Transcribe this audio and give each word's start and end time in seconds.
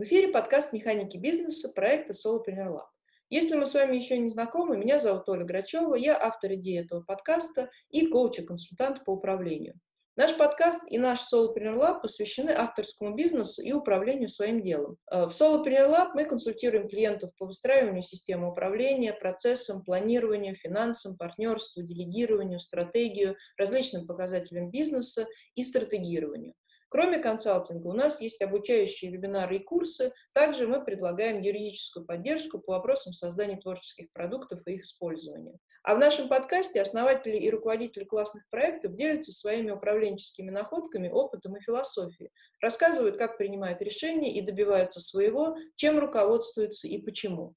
В 0.00 0.04
эфире 0.04 0.28
подкаст 0.28 0.72
«Механики 0.72 1.18
бизнеса» 1.18 1.68
проекта 1.74 2.14
Solopreneur 2.14 2.70
Lab. 2.70 2.86
Если 3.28 3.54
мы 3.54 3.66
с 3.66 3.74
вами 3.74 3.98
еще 3.98 4.16
не 4.16 4.30
знакомы, 4.30 4.78
меня 4.78 4.98
зовут 4.98 5.28
Оля 5.28 5.44
Грачева, 5.44 5.94
я 5.94 6.18
автор 6.18 6.54
идеи 6.54 6.80
этого 6.80 7.02
подкаста 7.02 7.68
и 7.90 8.06
коуч 8.06 8.38
и 8.38 8.42
консультант 8.42 9.04
по 9.04 9.10
управлению. 9.10 9.74
Наш 10.16 10.34
подкаст 10.38 10.90
и 10.90 10.96
наш 10.96 11.18
Solopreneur 11.30 11.76
Lab 11.76 12.00
посвящены 12.00 12.48
авторскому 12.48 13.14
бизнесу 13.14 13.60
и 13.60 13.72
управлению 13.72 14.30
своим 14.30 14.62
делом. 14.62 14.96
Э, 15.10 15.26
в 15.26 15.32
Solopreneur 15.32 15.90
Lab 15.90 16.08
мы 16.14 16.24
консультируем 16.24 16.88
клиентов 16.88 17.32
по 17.36 17.44
выстраиванию 17.44 18.00
системы 18.00 18.48
управления, 18.48 19.12
процессам, 19.12 19.84
планированию, 19.84 20.56
финансам, 20.56 21.18
партнерству, 21.18 21.82
делегированию, 21.82 22.58
стратегию, 22.58 23.36
различным 23.58 24.06
показателям 24.06 24.70
бизнеса 24.70 25.26
и 25.56 25.62
стратегированию. 25.62 26.54
Кроме 26.90 27.20
консалтинга, 27.20 27.86
у 27.86 27.92
нас 27.92 28.20
есть 28.20 28.42
обучающие 28.42 29.12
вебинары 29.12 29.56
и 29.56 29.62
курсы. 29.62 30.12
Также 30.32 30.66
мы 30.66 30.84
предлагаем 30.84 31.40
юридическую 31.40 32.04
поддержку 32.04 32.58
по 32.58 32.72
вопросам 32.72 33.12
создания 33.12 33.56
творческих 33.56 34.12
продуктов 34.12 34.60
и 34.66 34.72
их 34.72 34.82
использования. 34.82 35.56
А 35.84 35.94
в 35.94 35.98
нашем 35.98 36.28
подкасте 36.28 36.82
основатели 36.82 37.36
и 37.36 37.48
руководители 37.48 38.02
классных 38.02 38.42
проектов 38.50 38.96
делятся 38.96 39.30
своими 39.30 39.70
управленческими 39.70 40.50
находками, 40.50 41.08
опытом 41.08 41.56
и 41.56 41.60
философией, 41.60 42.32
рассказывают, 42.60 43.16
как 43.16 43.38
принимают 43.38 43.80
решения 43.80 44.32
и 44.32 44.42
добиваются 44.42 44.98
своего, 44.98 45.56
чем 45.76 46.00
руководствуются 46.00 46.88
и 46.88 47.00
почему. 47.00 47.54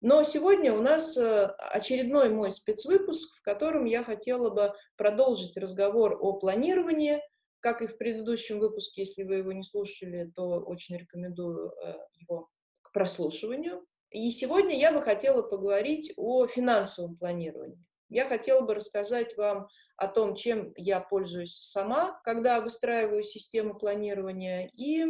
Но 0.00 0.22
сегодня 0.24 0.74
у 0.74 0.82
нас 0.82 1.16
э, 1.16 1.46
очередной 1.72 2.28
мой 2.28 2.50
спецвыпуск, 2.50 3.38
в 3.38 3.42
котором 3.42 3.84
я 3.84 4.02
хотела 4.02 4.50
бы 4.50 4.74
продолжить 4.96 5.56
разговор 5.56 6.18
о 6.20 6.34
планировании, 6.34 7.22
как 7.64 7.80
и 7.80 7.86
в 7.86 7.96
предыдущем 7.96 8.58
выпуске, 8.58 9.00
если 9.00 9.22
вы 9.22 9.36
его 9.36 9.50
не 9.52 9.62
слушали, 9.62 10.30
то 10.36 10.60
очень 10.60 10.98
рекомендую 10.98 11.72
э, 11.82 11.94
его 12.20 12.50
к 12.82 12.92
прослушиванию. 12.92 13.86
И 14.10 14.30
сегодня 14.32 14.78
я 14.78 14.92
бы 14.92 15.00
хотела 15.00 15.40
поговорить 15.40 16.12
о 16.18 16.46
финансовом 16.46 17.16
планировании. 17.16 17.82
Я 18.10 18.26
хотела 18.28 18.60
бы 18.60 18.74
рассказать 18.74 19.34
вам 19.38 19.66
о 19.96 20.08
том, 20.08 20.34
чем 20.34 20.74
я 20.76 21.00
пользуюсь 21.00 21.56
сама, 21.58 22.20
когда 22.22 22.60
выстраиваю 22.60 23.22
систему 23.22 23.78
планирования, 23.78 24.68
и 24.76 25.06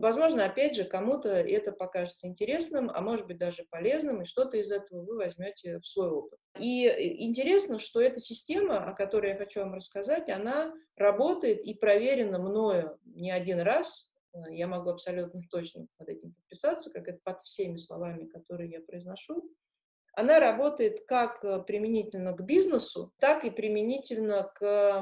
Возможно, 0.00 0.44
опять 0.44 0.76
же, 0.76 0.84
кому-то 0.84 1.28
это 1.28 1.72
покажется 1.72 2.26
интересным, 2.26 2.90
а 2.92 3.00
может 3.00 3.26
быть 3.26 3.38
даже 3.38 3.64
полезным, 3.70 4.22
и 4.22 4.24
что-то 4.24 4.56
из 4.56 4.70
этого 4.70 5.02
вы 5.02 5.16
возьмете 5.16 5.78
в 5.78 5.86
свой 5.86 6.10
опыт. 6.10 6.38
И 6.58 6.86
э, 6.86 7.22
интересно, 7.22 7.78
что 7.78 8.00
эта 8.00 8.18
система, 8.18 8.84
о 8.84 8.94
которой 8.94 9.32
я 9.32 9.36
хочу 9.36 9.60
вам 9.60 9.74
рассказать, 9.74 10.28
она 10.30 10.72
работает 10.96 11.64
и 11.64 11.74
проверена 11.74 12.38
мною 12.38 12.98
не 13.04 13.30
один 13.30 13.60
раз. 13.60 14.12
Э, 14.32 14.38
я 14.50 14.66
могу 14.66 14.90
абсолютно 14.90 15.42
точно 15.50 15.86
под 15.96 16.08
этим 16.08 16.32
подписаться, 16.32 16.90
как 16.90 17.08
это 17.08 17.18
под 17.22 17.42
всеми 17.42 17.76
словами, 17.76 18.26
которые 18.26 18.70
я 18.70 18.80
произношу 18.80 19.50
она 20.18 20.40
работает 20.40 21.06
как 21.06 21.44
э, 21.44 21.62
применительно 21.62 22.32
к 22.32 22.44
бизнесу, 22.44 23.12
так 23.20 23.44
и 23.44 23.50
применительно 23.50 24.50
к 24.52 25.00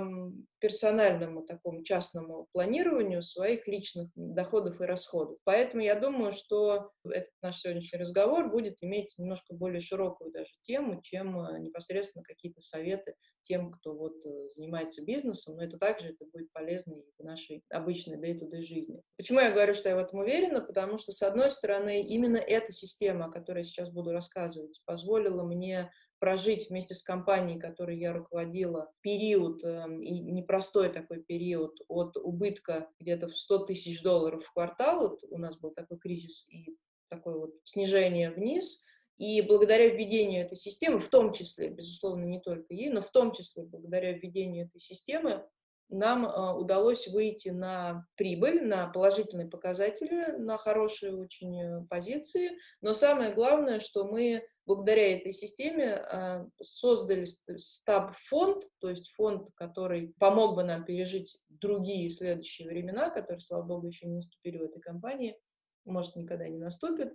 персональному 0.59 1.43
такому 1.43 1.83
частному 1.83 2.49
планированию 2.53 3.23
своих 3.23 3.67
личных 3.67 4.09
доходов 4.15 4.81
и 4.81 4.85
расходов. 4.85 5.39
Поэтому 5.45 5.83
я 5.83 5.95
думаю, 5.95 6.33
что 6.33 6.91
этот 7.05 7.33
наш 7.43 7.59
сегодняшний 7.59 7.99
разговор 7.99 8.51
будет 8.51 8.77
иметь 8.83 9.15
немножко 9.19 9.55
более 9.55 9.81
широкую 9.81 10.33
даже 10.33 10.51
тему, 10.63 11.01
чем 11.03 11.39
э, 11.41 11.61
непосредственно 11.61 12.25
какие-то 12.25 12.61
советы 12.61 13.15
тем, 13.43 13.71
кто 13.71 13.95
вот 13.95 14.15
э, 14.25 14.49
занимается 14.55 15.05
бизнесом, 15.05 15.57
но 15.57 15.65
это 15.65 15.79
также 15.79 16.09
это 16.09 16.25
будет 16.33 16.53
полезно 16.53 16.95
и 16.95 17.05
в 17.19 17.25
нашей 17.25 17.63
обычной 17.71 18.19
day-to-day 18.19 18.63
жизни. 18.63 19.03
Почему 19.17 19.41
я 19.41 19.53
говорю, 19.53 19.75
что 19.75 19.89
я 19.89 19.97
в 19.97 20.01
этом 20.01 20.21
уверена? 20.21 20.61
Потому 20.61 20.99
что, 20.99 21.13
с 21.13 21.23
одной 21.23 21.51
стороны, 21.51 22.03
именно 22.03 22.39
эта 22.39 22.73
система, 22.73 23.27
о 23.27 23.31
которой 23.31 23.59
я 23.59 23.65
сейчас 23.65 23.91
буду 23.91 24.13
рассказывать, 24.13 24.81
позволила 24.85 25.45
мне 25.45 25.91
прожить 26.19 26.69
вместе 26.69 26.95
с 26.95 27.03
компанией, 27.03 27.59
которой 27.59 27.99
я 27.99 28.13
руководила, 28.13 28.91
период, 29.01 29.63
э, 29.65 29.87
и 30.03 30.21
непростой 30.21 30.89
такой 30.89 31.23
период 31.23 31.79
от 31.89 32.17
убытка 32.17 32.89
где-то 32.99 33.29
в 33.29 33.37
100 33.37 33.67
тысяч 33.67 34.03
долларов 34.03 34.45
в 34.45 34.53
квартал, 34.53 35.09
вот 35.09 35.25
у 35.31 35.39
нас 35.39 35.59
был 35.59 35.71
такой 35.71 35.99
кризис 35.99 36.49
и 36.49 36.77
такое 37.09 37.37
вот 37.37 37.55
снижение 37.65 38.31
вниз, 38.31 38.85
и 39.19 39.41
благодаря 39.41 39.89
введению 39.89 40.45
этой 40.45 40.57
системы, 40.57 40.99
в 40.99 41.09
том 41.09 41.33
числе, 41.33 41.71
безусловно, 41.71 42.25
не 42.25 42.41
только 42.41 42.75
ей, 42.75 42.91
но 42.91 43.01
в 43.01 43.11
том 43.11 43.33
числе 43.33 43.63
благодаря 43.63 44.13
введению 44.13 44.67
этой 44.67 44.79
системы, 44.79 45.47
нам 45.89 46.27
э, 46.27 46.53
удалось 46.55 47.07
выйти 47.09 47.51
на 47.51 48.07
прибыль, 48.17 48.67
на 48.67 48.89
положительные 48.89 49.49
показатели, 49.49 50.33
на 50.37 50.59
хорошие 50.59 51.17
очень 51.17 51.61
э, 51.63 51.87
позиции. 51.89 52.59
Но 52.81 52.93
самое 52.93 53.33
главное, 53.33 53.79
что 53.79 54.05
мы 54.05 54.45
благодаря 54.65 55.17
этой 55.17 55.33
системе 55.33 56.01
э, 56.01 56.45
создали 56.61 57.25
стаб-фонд, 57.25 58.65
то 58.81 58.91
есть 58.91 59.13
фонд, 59.15 59.51
который 59.55 60.13
помог 60.19 60.57
бы 60.57 60.65
нам 60.65 60.85
пережить 60.85 61.39
другие 61.49 62.11
следующие 62.11 62.69
времена, 62.69 63.11
которые, 63.11 63.41
слава 63.41 63.63
богу, 63.63 63.87
еще 63.87 64.07
не 64.07 64.17
наступили 64.17 64.59
в 64.59 64.63
этой 64.63 64.81
компании, 64.81 65.39
может, 65.85 66.17
никогда 66.17 66.49
не 66.49 66.59
наступит, 66.59 67.15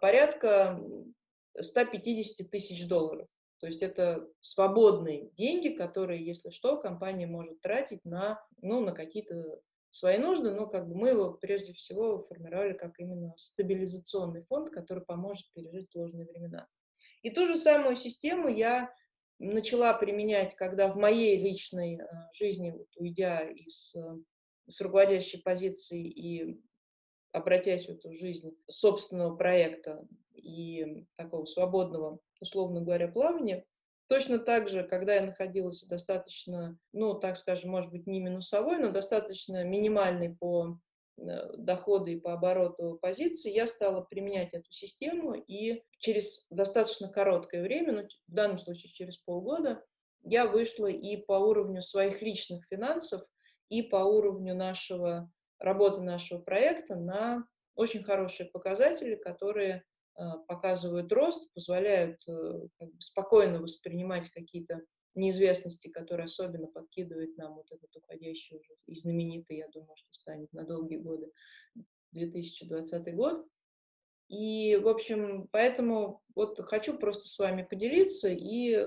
порядка 0.00 0.80
150 1.60 2.50
тысяч 2.50 2.88
долларов. 2.88 3.28
То 3.60 3.66
есть 3.66 3.82
это 3.82 4.28
свободные 4.40 5.30
деньги, 5.32 5.70
которые, 5.70 6.24
если 6.24 6.50
что, 6.50 6.76
компания 6.76 7.26
может 7.26 7.60
тратить 7.60 8.04
на, 8.04 8.44
ну, 8.62 8.80
на 8.80 8.92
какие-то 8.92 9.60
свои 9.90 10.18
нужды, 10.18 10.52
но 10.52 10.66
как 10.66 10.88
бы 10.88 10.94
мы 10.94 11.10
его 11.10 11.32
прежде 11.32 11.72
всего 11.72 12.22
формировали 12.22 12.74
как 12.74 12.98
именно 12.98 13.34
стабилизационный 13.36 14.44
фонд, 14.44 14.70
который 14.70 15.04
поможет 15.04 15.46
пережить 15.54 15.90
сложные 15.90 16.26
времена. 16.26 16.68
И 17.22 17.30
ту 17.30 17.46
же 17.46 17.56
самую 17.56 17.96
систему 17.96 18.48
я 18.48 18.92
начала 19.38 19.94
применять, 19.94 20.54
когда 20.54 20.88
в 20.88 20.96
моей 20.96 21.40
личной 21.40 21.96
э, 21.96 22.04
жизни, 22.32 22.74
уйдя 22.96 23.40
из 23.40 23.94
э, 23.94 24.00
с 24.68 24.80
руководящей 24.80 25.40
позиции 25.42 26.06
и 26.06 26.60
обратясь 27.32 27.86
в 27.86 27.90
эту 27.90 28.12
жизнь 28.12 28.56
собственного 28.68 29.36
проекта 29.36 30.06
и 30.34 31.06
такого 31.16 31.44
свободного, 31.44 32.18
условно 32.40 32.80
говоря, 32.80 33.08
плавания, 33.08 33.64
Точно 34.08 34.38
так 34.38 34.68
же, 34.68 34.84
когда 34.84 35.16
я 35.16 35.22
находилась 35.22 35.84
достаточно, 35.84 36.78
ну, 36.92 37.14
так 37.14 37.36
скажем, 37.36 37.70
может 37.70 37.90
быть, 37.90 38.06
не 38.06 38.20
минусовой, 38.20 38.78
но 38.78 38.90
достаточно 38.90 39.64
минимальной 39.64 40.34
по 40.34 40.78
э, 41.18 41.56
доходу 41.58 42.06
и 42.06 42.18
по 42.18 42.32
обороту 42.32 42.98
позиции, 43.02 43.52
я 43.52 43.66
стала 43.66 44.00
применять 44.00 44.54
эту 44.54 44.72
систему, 44.72 45.34
и 45.34 45.82
через 45.98 46.46
достаточно 46.48 47.08
короткое 47.08 47.62
время, 47.62 47.92
ну, 47.92 48.08
в 48.28 48.32
данном 48.32 48.58
случае 48.58 48.90
через 48.92 49.18
полгода, 49.18 49.84
я 50.22 50.46
вышла 50.46 50.86
и 50.86 51.18
по 51.18 51.34
уровню 51.34 51.82
своих 51.82 52.22
личных 52.22 52.64
финансов, 52.70 53.20
и 53.68 53.82
по 53.82 53.96
уровню 53.96 54.54
нашего 54.54 55.30
работы 55.58 56.02
нашего 56.02 56.40
проекта 56.40 56.96
на 56.96 57.46
очень 57.74 58.02
хорошие 58.02 58.48
показатели, 58.50 59.14
которые 59.14 59.84
э, 60.16 60.22
показывают 60.46 61.12
рост, 61.12 61.52
позволяют 61.54 62.20
э, 62.28 62.66
спокойно 62.98 63.60
воспринимать 63.60 64.30
какие-то 64.30 64.82
неизвестности, 65.14 65.88
которые 65.88 66.24
особенно 66.24 66.66
подкидывает 66.66 67.36
нам 67.36 67.54
вот 67.54 67.70
этот 67.70 67.94
уходящий 67.96 68.56
уже 68.56 68.74
и 68.86 68.94
знаменитый, 68.94 69.58
я 69.58 69.68
думаю, 69.68 69.96
что 69.96 70.12
станет 70.12 70.52
на 70.52 70.64
долгие 70.64 70.98
годы 70.98 71.30
2020 72.12 73.14
год. 73.14 73.46
И, 74.28 74.76
в 74.76 74.88
общем, 74.88 75.48
поэтому 75.52 76.22
вот 76.34 76.60
хочу 76.60 76.98
просто 76.98 77.26
с 77.26 77.38
вами 77.38 77.62
поделиться 77.62 78.28
и 78.28 78.86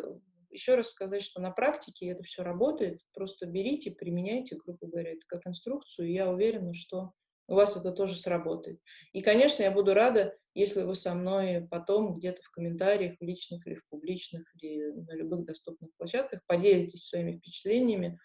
еще 0.52 0.76
раз 0.76 0.90
сказать, 0.90 1.24
что 1.24 1.42
на 1.42 1.52
практике 1.52 2.08
это 2.08 2.24
все 2.24 2.44
работает. 2.44 3.02
Просто 3.14 3.46
берите, 3.46 3.92
применяйте, 3.92 4.56
грубо 4.56 4.88
говоря, 4.88 5.12
это 5.12 5.26
как 5.28 5.48
инструкцию, 5.48 6.10
и 6.10 6.14
я 6.14 6.30
уверена, 6.30 6.74
что 6.74 7.14
у 7.48 7.56
вас 7.56 7.76
это 7.76 7.92
тоже 7.92 8.16
сработает. 8.16 8.80
И, 9.12 9.22
конечно, 9.22 9.64
я 9.64 9.72
буду 9.72 9.94
рада, 9.94 10.34
если 10.54 10.84
вы 10.84 10.96
со 10.96 11.14
мной 11.14 11.68
потом 11.70 12.16
где-то 12.16 12.42
в 12.44 12.52
комментариях, 12.52 13.18
в 13.20 13.24
личных 13.24 13.66
или 13.68 13.76
в 13.76 13.88
публичных, 13.90 14.44
или 14.56 14.92
на 14.92 15.16
любых 15.16 15.46
доступных 15.46 15.90
площадках 15.98 16.42
поделитесь 16.48 17.08
своими 17.08 17.38
впечатлениями, 17.38 18.18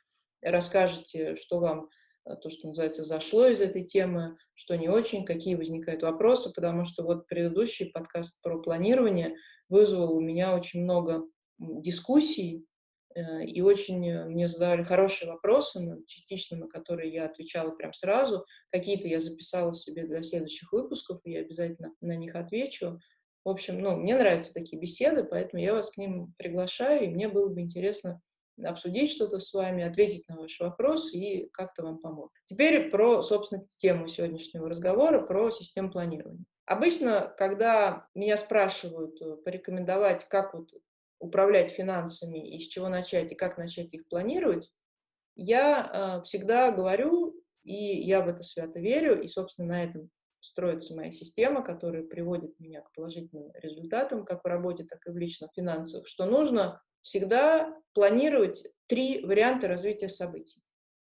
расскажете, 0.43 1.35
что 1.35 1.59
вам 1.59 1.89
э, 2.25 2.37
то, 2.37 2.51
что 2.51 2.69
называется, 2.69 3.03
зашло 3.03 3.47
из 3.47 3.61
этой 3.61 3.85
темы, 3.85 4.37
что 4.55 4.77
не 4.77 4.89
очень, 4.89 5.25
какие 5.25 5.57
возникают 5.57 6.03
вопросы, 6.03 6.53
потому 6.55 6.85
что 6.85 7.03
вот 7.03 7.27
предыдущий 7.27 7.91
подкаст 7.91 8.41
про 8.43 8.61
планирование 8.61 9.37
вызвал 9.69 10.15
у 10.15 10.21
меня 10.21 10.55
очень 10.55 10.83
много 10.83 11.25
дискуссий, 11.59 12.67
э, 13.15 13.45
и 13.45 13.61
очень 13.61 14.07
э, 14.09 14.25
мне 14.27 14.49
задавали 14.49 14.83
хорошие 14.83 15.31
вопросы, 15.31 16.03
частично 16.07 16.57
на 16.59 16.69
которые 16.69 17.13
я 17.13 17.27
отвечала 17.27 17.71
прям 17.71 17.93
сразу. 17.93 18.45
Какие-то 18.71 19.09
я 19.09 19.21
записала 19.21 19.73
себе 19.73 20.05
для 20.05 20.23
следующих 20.23 20.73
выпусков, 20.73 21.21
и 21.25 21.33
я 21.33 21.41
обязательно 21.41 21.93
на 22.01 22.17
них 22.17 22.35
отвечу. 22.35 23.01
В 23.45 23.49
общем, 23.49 23.81
ну, 23.81 23.97
мне 23.97 24.17
нравятся 24.17 24.53
такие 24.53 24.81
беседы, 24.81 25.23
поэтому 25.23 25.63
я 25.63 25.73
вас 25.73 25.91
к 25.91 25.97
ним 25.97 26.35
приглашаю, 26.37 27.05
и 27.05 27.09
мне 27.09 27.29
было 27.29 27.49
бы 27.49 27.61
интересно 27.61 28.19
обсудить 28.65 29.11
что-то 29.11 29.39
с 29.39 29.53
вами, 29.53 29.85
ответить 29.85 30.29
на 30.29 30.37
ваш 30.37 30.59
вопрос 30.61 31.13
и 31.13 31.49
как-то 31.53 31.83
вам 31.83 31.99
помочь. 31.99 32.31
Теперь 32.47 32.91
про, 32.91 33.23
собственно, 33.23 33.67
тему 33.77 34.09
сегодняшнего 34.09 34.69
разговора, 34.69 35.25
про 35.25 35.51
систему 35.51 35.91
планирования. 35.91 36.45
Обычно, 36.65 37.33
когда 37.39 38.09
меня 38.15 38.37
спрашивают 38.37 39.21
э, 39.23 39.37
порекомендовать, 39.45 40.29
как 40.29 40.55
вот 40.55 40.71
управлять 41.19 41.71
финансами 41.71 42.57
и 42.57 42.61
с 42.61 42.69
чего 42.69 42.89
начать, 42.89 43.33
и 43.33 43.37
как 43.37 43.59
начать 43.59 43.93
их 43.95 44.07
планировать, 44.09 44.71
я 45.35 46.19
э, 46.21 46.23
всегда 46.25 46.71
говорю, 46.71 47.35
и 47.63 47.75
я 47.75 48.23
в 48.23 48.29
это 48.29 48.43
свято 48.43 48.79
верю, 48.79 49.21
и, 49.21 49.29
собственно, 49.29 49.69
на 49.69 49.85
этом 49.85 50.11
строится 50.41 50.95
моя 50.95 51.11
система, 51.11 51.63
которая 51.63 52.05
приводит 52.05 52.59
меня 52.59 52.81
к 52.83 52.93
положительным 52.93 53.51
результатам, 53.55 54.25
как 54.25 54.45
в 54.45 54.47
работе, 54.47 54.85
так 54.85 55.07
и 55.07 55.11
в 55.11 55.17
личных 55.17 55.51
финансах, 55.55 56.07
что 56.07 56.27
нужно 56.27 56.81
всегда 57.03 57.77
планировать 57.93 58.65
три 58.87 59.25
варианта 59.25 59.69
развития 59.69 60.09
событий. 60.09 60.63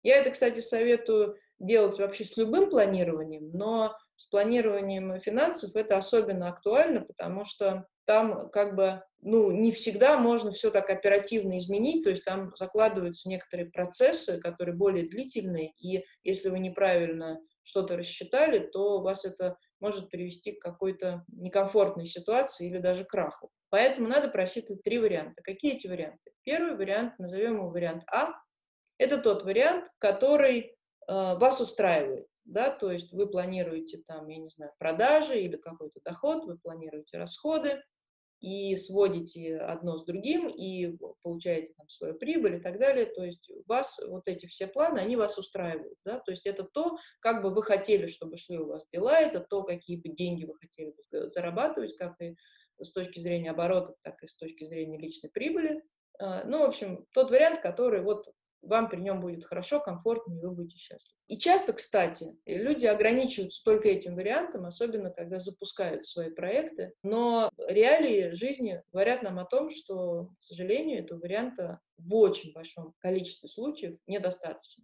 Я 0.03 0.17
это, 0.17 0.31
кстати, 0.31 0.59
советую 0.59 1.37
делать 1.59 1.97
вообще 1.99 2.23
с 2.23 2.37
любым 2.37 2.69
планированием, 2.69 3.51
но 3.51 3.97
с 4.17 4.27
планированием 4.27 5.19
финансов 5.19 5.75
это 5.75 5.95
особенно 5.95 6.49
актуально, 6.49 7.01
потому 7.01 7.45
что 7.45 7.85
там 8.05 8.49
как 8.49 8.75
бы, 8.75 9.03
ну, 9.21 9.51
не 9.51 9.71
всегда 9.71 10.17
можно 10.17 10.51
все 10.51 10.71
так 10.71 10.89
оперативно 10.89 11.57
изменить, 11.59 12.03
то 12.03 12.09
есть 12.09 12.25
там 12.25 12.53
закладываются 12.55 13.29
некоторые 13.29 13.69
процессы, 13.69 14.39
которые 14.39 14.75
более 14.75 15.07
длительные, 15.07 15.73
и 15.77 16.03
если 16.23 16.49
вы 16.49 16.59
неправильно 16.59 17.39
что-то 17.63 17.97
рассчитали, 17.97 18.59
то 18.59 19.01
вас 19.01 19.25
это 19.25 19.57
может 19.81 20.09
привести 20.09 20.53
к 20.53 20.61
какой-то 20.61 21.25
некомфортной 21.27 22.05
ситуации 22.05 22.69
или 22.69 22.77
даже 22.77 23.03
краху. 23.03 23.49
Поэтому 23.69 24.07
надо 24.07 24.29
просчитывать 24.29 24.83
три 24.83 24.99
варианта. 24.99 25.43
Какие 25.43 25.75
эти 25.75 25.87
варианты? 25.87 26.31
Первый 26.43 26.77
вариант, 26.77 27.19
назовем 27.19 27.55
его 27.55 27.69
вариант 27.69 28.03
А, 28.09 28.31
это 28.97 29.17
тот 29.17 29.43
вариант, 29.43 29.87
который 29.99 30.59
э, 30.61 30.73
вас 31.07 31.59
устраивает. 31.59 32.25
Да, 32.47 32.71
то 32.71 32.89
есть 32.91 33.11
вы 33.11 33.29
планируете 33.29 34.01
там, 34.07 34.27
я 34.29 34.37
не 34.37 34.49
знаю, 34.49 34.71
продажи 34.79 35.39
или 35.39 35.57
какой-то 35.57 35.99
доход, 36.03 36.45
вы 36.45 36.57
планируете 36.57 37.17
расходы, 37.17 37.81
и 38.39 38.75
сводите 38.77 39.57
одно 39.57 39.97
с 39.97 40.05
другим, 40.05 40.47
и 40.47 40.95
получаете 41.23 41.73
там 41.75 41.89
свою 41.89 42.13
прибыль 42.15 42.55
и 42.55 42.59
так 42.59 42.79
далее. 42.79 43.05
То 43.05 43.23
есть 43.23 43.49
вас, 43.65 43.99
вот 44.07 44.27
эти 44.27 44.45
все 44.45 44.67
планы, 44.67 44.99
они 44.99 45.15
вас 45.15 45.37
устраивают. 45.37 45.97
Да? 46.05 46.19
То 46.19 46.31
есть 46.31 46.45
это 46.45 46.63
то, 46.63 46.97
как 47.19 47.41
бы 47.41 47.53
вы 47.53 47.63
хотели, 47.63 48.05
чтобы 48.05 48.37
шли 48.37 48.59
у 48.59 48.67
вас 48.67 48.87
дела, 48.93 49.19
это 49.19 49.39
то, 49.39 49.63
какие 49.63 49.97
бы 49.97 50.09
деньги 50.09 50.45
вы 50.45 50.55
хотели 50.55 50.91
бы 50.91 51.29
зарабатывать, 51.29 51.95
как 51.97 52.13
и 52.21 52.35
с 52.79 52.93
точки 52.93 53.19
зрения 53.19 53.51
оборота, 53.51 53.95
так 54.03 54.21
и 54.21 54.27
с 54.27 54.37
точки 54.37 54.65
зрения 54.65 54.99
личной 54.99 55.31
прибыли. 55.31 55.81
А, 56.19 56.43
ну, 56.45 56.59
в 56.59 56.63
общем, 56.63 57.05
тот 57.13 57.31
вариант, 57.31 57.59
который 57.59 58.01
вот 58.01 58.27
вам 58.61 58.89
при 58.89 58.99
нем 58.99 59.21
будет 59.21 59.45
хорошо, 59.45 59.79
комфортно, 59.79 60.33
и 60.33 60.39
вы 60.39 60.51
будете 60.51 60.77
счастливы. 60.77 61.17
И 61.27 61.37
часто, 61.37 61.73
кстати, 61.73 62.35
люди 62.45 62.85
ограничиваются 62.85 63.63
только 63.63 63.89
этим 63.89 64.15
вариантом, 64.15 64.65
особенно 64.65 65.09
когда 65.09 65.39
запускают 65.39 66.05
свои 66.05 66.29
проекты, 66.29 66.93
но 67.03 67.49
реалии 67.67 68.31
жизни 68.31 68.81
говорят 68.91 69.23
нам 69.23 69.39
о 69.39 69.45
том, 69.45 69.69
что, 69.69 70.29
к 70.39 70.43
сожалению, 70.43 71.03
этого 71.03 71.19
варианта 71.19 71.79
в 71.97 72.13
очень 72.13 72.53
большом 72.53 72.93
количестве 72.99 73.49
случаев 73.49 73.97
недостаточно 74.07 74.83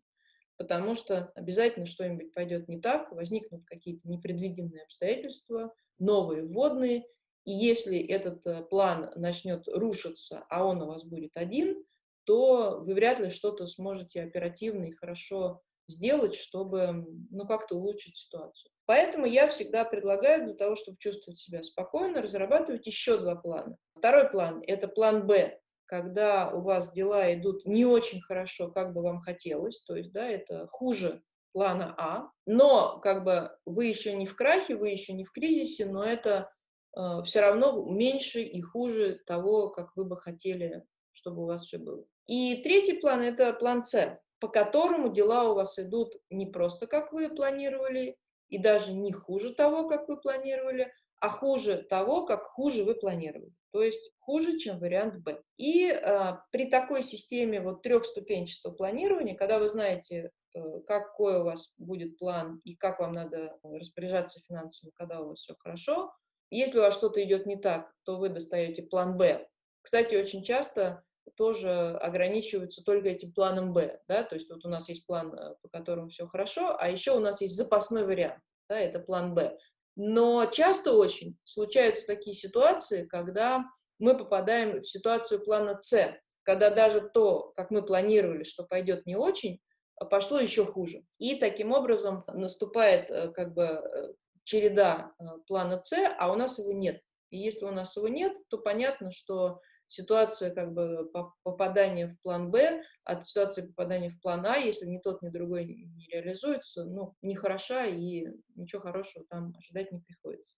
потому 0.55 0.95
что 0.95 1.31
обязательно 1.35 1.85
что-нибудь 1.85 2.33
пойдет 2.33 2.67
не 2.67 2.79
так, 2.79 3.11
возникнут 3.11 3.65
какие-то 3.65 4.07
непредвиденные 4.07 4.83
обстоятельства, 4.83 5.73
новые 5.99 6.43
вводные, 6.43 7.05
и 7.45 7.51
если 7.51 7.99
этот 7.99 8.45
э, 8.47 8.63
план 8.63 9.11
начнет 9.15 9.67
рушиться, 9.67 10.45
а 10.49 10.65
он 10.65 10.81
у 10.81 10.87
вас 10.87 11.03
будет 11.03 11.35
один, 11.35 11.83
то 12.25 12.81
вы 12.81 12.93
вряд 12.93 13.19
ли 13.19 13.29
что-то 13.29 13.67
сможете 13.67 14.23
оперативно 14.23 14.85
и 14.85 14.93
хорошо 14.93 15.61
сделать, 15.87 16.35
чтобы 16.35 17.05
ну, 17.29 17.45
как-то 17.45 17.75
улучшить 17.75 18.15
ситуацию. 18.15 18.71
Поэтому 18.85 19.25
я 19.25 19.47
всегда 19.47 19.85
предлагаю 19.85 20.45
для 20.45 20.53
того, 20.53 20.75
чтобы 20.75 20.97
чувствовать 20.97 21.39
себя 21.39 21.63
спокойно, 21.63 22.21
разрабатывать 22.21 22.85
еще 22.85 23.17
два 23.17 23.35
плана. 23.35 23.77
Второй 23.95 24.29
план– 24.29 24.61
это 24.67 24.87
план 24.87 25.25
«Б», 25.25 25.59
когда 25.85 26.51
у 26.51 26.61
вас 26.61 26.91
дела 26.91 27.33
идут 27.33 27.65
не 27.65 27.85
очень 27.85 28.21
хорошо, 28.21 28.71
как 28.71 28.93
бы 28.93 29.01
вам 29.01 29.19
хотелось, 29.19 29.81
то 29.81 29.95
есть, 29.95 30.11
да, 30.11 30.27
это 30.27 30.67
хуже 30.71 31.21
плана 31.53 31.93
А, 31.97 32.29
но 32.45 32.99
как 32.99 33.23
бы 33.23 33.51
вы 33.65 33.85
еще 33.85 34.15
не 34.15 34.25
в 34.25 34.35
крахе, 34.35 34.75
вы 34.75 34.89
еще 34.89 35.13
не 35.13 35.23
в 35.23 35.31
кризисе, 35.31 35.85
но 35.85 36.03
это 36.03 36.51
э, 36.97 37.21
все 37.25 37.41
равно 37.41 37.85
меньше 37.85 38.41
и 38.41 38.59
хуже 38.61 39.21
того, 39.25 39.69
как 39.69 39.95
вы 39.95 40.05
бы 40.05 40.17
хотели, 40.17 40.83
чтобы 41.11 41.43
у 41.43 41.45
вас 41.45 41.65
все 41.65 41.77
было. 41.77 42.05
И 42.27 42.61
третий 42.63 42.93
план– 42.93 43.21
это 43.23 43.53
план 43.53 43.83
С, 43.83 44.19
по 44.39 44.47
которому 44.47 45.11
дела 45.11 45.49
у 45.51 45.55
вас 45.55 45.77
идут 45.79 46.15
не 46.29 46.45
просто, 46.45 46.87
как 46.87 47.13
вы 47.13 47.29
планировали, 47.29 48.17
и 48.49 48.57
даже 48.57 48.93
не 48.93 49.11
хуже 49.11 49.53
того, 49.53 49.87
как 49.87 50.07
вы 50.07 50.19
планировали, 50.19 50.93
а 51.19 51.29
хуже 51.29 51.85
того, 51.89 52.25
как 52.25 52.43
хуже 52.43 52.83
вы 52.83 52.95
планировали. 52.95 53.51
То 53.71 53.81
есть 53.81 54.11
хуже, 54.19 54.59
чем 54.59 54.79
вариант 54.79 55.23
Б. 55.23 55.41
И 55.57 55.87
э, 55.87 56.33
при 56.51 56.69
такой 56.69 57.01
системе 57.01 57.61
вот 57.61 57.81
трехступенчатого 57.81 58.73
планирования, 58.73 59.35
когда 59.35 59.57
вы 59.57 59.67
знаете, 59.67 60.31
э, 60.53 60.59
какой 60.85 61.39
у 61.39 61.45
вас 61.45 61.73
будет 61.77 62.17
план 62.19 62.61
и 62.65 62.75
как 62.75 62.99
вам 62.99 63.13
надо 63.13 63.57
распоряжаться 63.63 64.41
финансами, 64.47 64.91
когда 64.93 65.21
у 65.21 65.29
вас 65.29 65.39
все 65.39 65.55
хорошо, 65.57 66.13
если 66.51 66.77
у 66.77 66.81
вас 66.81 66.93
что-то 66.93 67.23
идет 67.23 67.47
не 67.47 67.55
так, 67.55 67.91
то 68.03 68.17
вы 68.17 68.29
достаете 68.29 68.83
план 68.83 69.17
Б. 69.17 69.47
Кстати, 69.81 70.13
очень 70.15 70.43
часто 70.43 71.03
тоже 71.35 71.97
ограничиваются 72.01 72.83
только 72.83 73.09
этим 73.09 73.31
планом 73.33 73.73
Б, 73.73 73.99
да, 74.07 74.23
то 74.23 74.35
есть 74.35 74.49
вот 74.49 74.65
у 74.65 74.69
нас 74.69 74.89
есть 74.89 75.05
план, 75.05 75.33
э, 75.33 75.55
по 75.61 75.69
которому 75.69 76.09
все 76.09 76.27
хорошо, 76.27 76.75
а 76.77 76.89
еще 76.89 77.15
у 77.15 77.19
нас 77.19 77.41
есть 77.41 77.55
запасной 77.55 78.05
вариант, 78.05 78.41
да, 78.69 78.79
это 78.79 78.99
план 78.99 79.33
Б. 79.33 79.57
Но 79.95 80.45
часто 80.47 80.93
очень 80.93 81.37
случаются 81.43 82.07
такие 82.07 82.35
ситуации, 82.35 83.05
когда 83.05 83.65
мы 83.99 84.17
попадаем 84.17 84.81
в 84.81 84.87
ситуацию 84.87 85.43
плана 85.43 85.79
С, 85.79 86.13
когда 86.43 86.69
даже 86.69 87.01
то, 87.01 87.53
как 87.55 87.71
мы 87.71 87.83
планировали, 87.83 88.43
что 88.43 88.63
пойдет 88.63 89.05
не 89.05 89.15
очень, 89.15 89.59
а 89.95 90.05
пошло 90.05 90.39
еще 90.39 90.65
хуже. 90.65 91.03
И 91.19 91.35
таким 91.35 91.71
образом 91.71 92.23
наступает 92.27 93.09
э, 93.09 93.31
как 93.31 93.53
бы 93.53 93.63
э, 93.63 94.13
череда 94.43 95.13
плана 95.47 95.81
С, 95.81 95.93
а 96.17 96.31
у 96.31 96.35
нас 96.35 96.59
его 96.59 96.73
нет. 96.73 97.01
И 97.29 97.37
если 97.37 97.65
у 97.65 97.71
нас 97.71 97.95
его 97.95 98.07
нет, 98.07 98.35
то 98.49 98.57
понятно, 98.57 99.11
что 99.11 99.59
ситуация 99.93 100.53
как 100.53 100.73
бы 100.73 101.11
попадания 101.43 102.07
в 102.07 102.21
план 102.21 102.49
Б 102.49 102.83
от 103.03 103.27
ситуации 103.27 103.67
попадания 103.67 104.09
в 104.09 104.19
план 104.21 104.45
А, 104.45 104.57
если 104.57 104.87
ни 104.87 104.97
тот, 104.97 105.21
ни 105.21 105.29
другой 105.29 105.65
не 105.65 106.07
реализуется, 106.07 106.85
ну, 106.85 107.15
нехороша 107.21 107.85
и 107.85 108.27
ничего 108.55 108.81
хорошего 108.81 109.25
там 109.29 109.53
ожидать 109.57 109.91
не 109.91 109.99
приходится. 109.99 110.55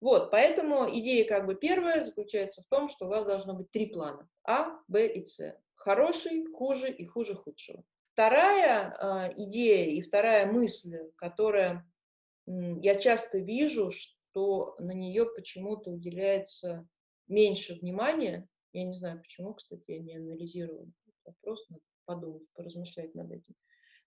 Вот, 0.00 0.30
поэтому 0.30 0.88
идея 0.98 1.26
как 1.26 1.46
бы 1.46 1.54
первая 1.54 2.04
заключается 2.04 2.62
в 2.62 2.66
том, 2.66 2.88
что 2.88 3.06
у 3.06 3.08
вас 3.08 3.26
должно 3.26 3.54
быть 3.54 3.70
три 3.70 3.86
плана. 3.86 4.28
А, 4.46 4.78
Б 4.86 5.06
и 5.08 5.24
С. 5.24 5.56
Хороший, 5.74 6.46
хуже 6.52 6.90
и 6.90 7.06
хуже 7.06 7.34
худшего. 7.34 7.82
Вторая 8.12 8.94
э, 8.94 9.32
идея 9.38 9.86
и 9.90 10.02
вторая 10.02 10.46
мысль, 10.46 10.98
которая 11.16 11.90
э, 12.46 12.50
я 12.80 12.94
часто 12.94 13.38
вижу, 13.38 13.90
что 13.90 14.76
на 14.78 14.92
нее 14.92 15.26
почему-то 15.26 15.90
уделяется 15.90 16.86
меньше 17.28 17.74
внимания. 17.74 18.48
Я 18.72 18.84
не 18.84 18.92
знаю, 18.92 19.20
почему, 19.20 19.54
кстати, 19.54 19.84
я 19.88 20.00
не 20.00 20.16
анализировала 20.16 20.82
этот 20.82 21.14
вопрос, 21.24 21.68
надо 21.70 21.82
подумать, 22.04 22.42
поразмышлять 22.54 23.14
над 23.14 23.30
этим. 23.30 23.54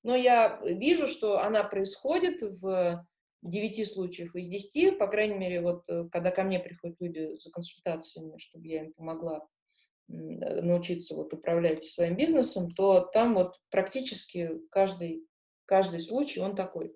Но 0.04 0.16
я 0.16 0.60
вижу, 0.64 1.08
что 1.08 1.40
она 1.40 1.64
происходит 1.64 2.42
в 2.42 3.06
9 3.44 3.88
случаях 3.88 4.36
из 4.36 4.48
10, 4.48 4.98
по 4.98 5.08
крайней 5.08 5.38
мере, 5.38 5.62
вот 5.62 5.84
э, 5.90 6.08
когда 6.12 6.32
ко 6.32 6.44
мне 6.44 6.60
приходят 6.60 6.98
люди 7.00 7.36
за 7.36 7.52
консультациями, 7.52 8.38
чтобы 8.38 8.68
я 8.68 8.86
им 8.86 8.94
помогла 8.94 9.48
э, 10.10 10.14
научиться 10.62 11.16
вот 11.16 11.34
управлять 11.34 11.84
своим 11.84 12.16
бизнесом, 12.16 12.70
то 12.72 13.02
там 13.14 13.36
вот 13.36 13.56
практически 13.70 14.52
каждый, 14.70 15.26
каждый 15.66 16.00
случай, 16.00 16.40
он 16.40 16.56
такой. 16.56 16.96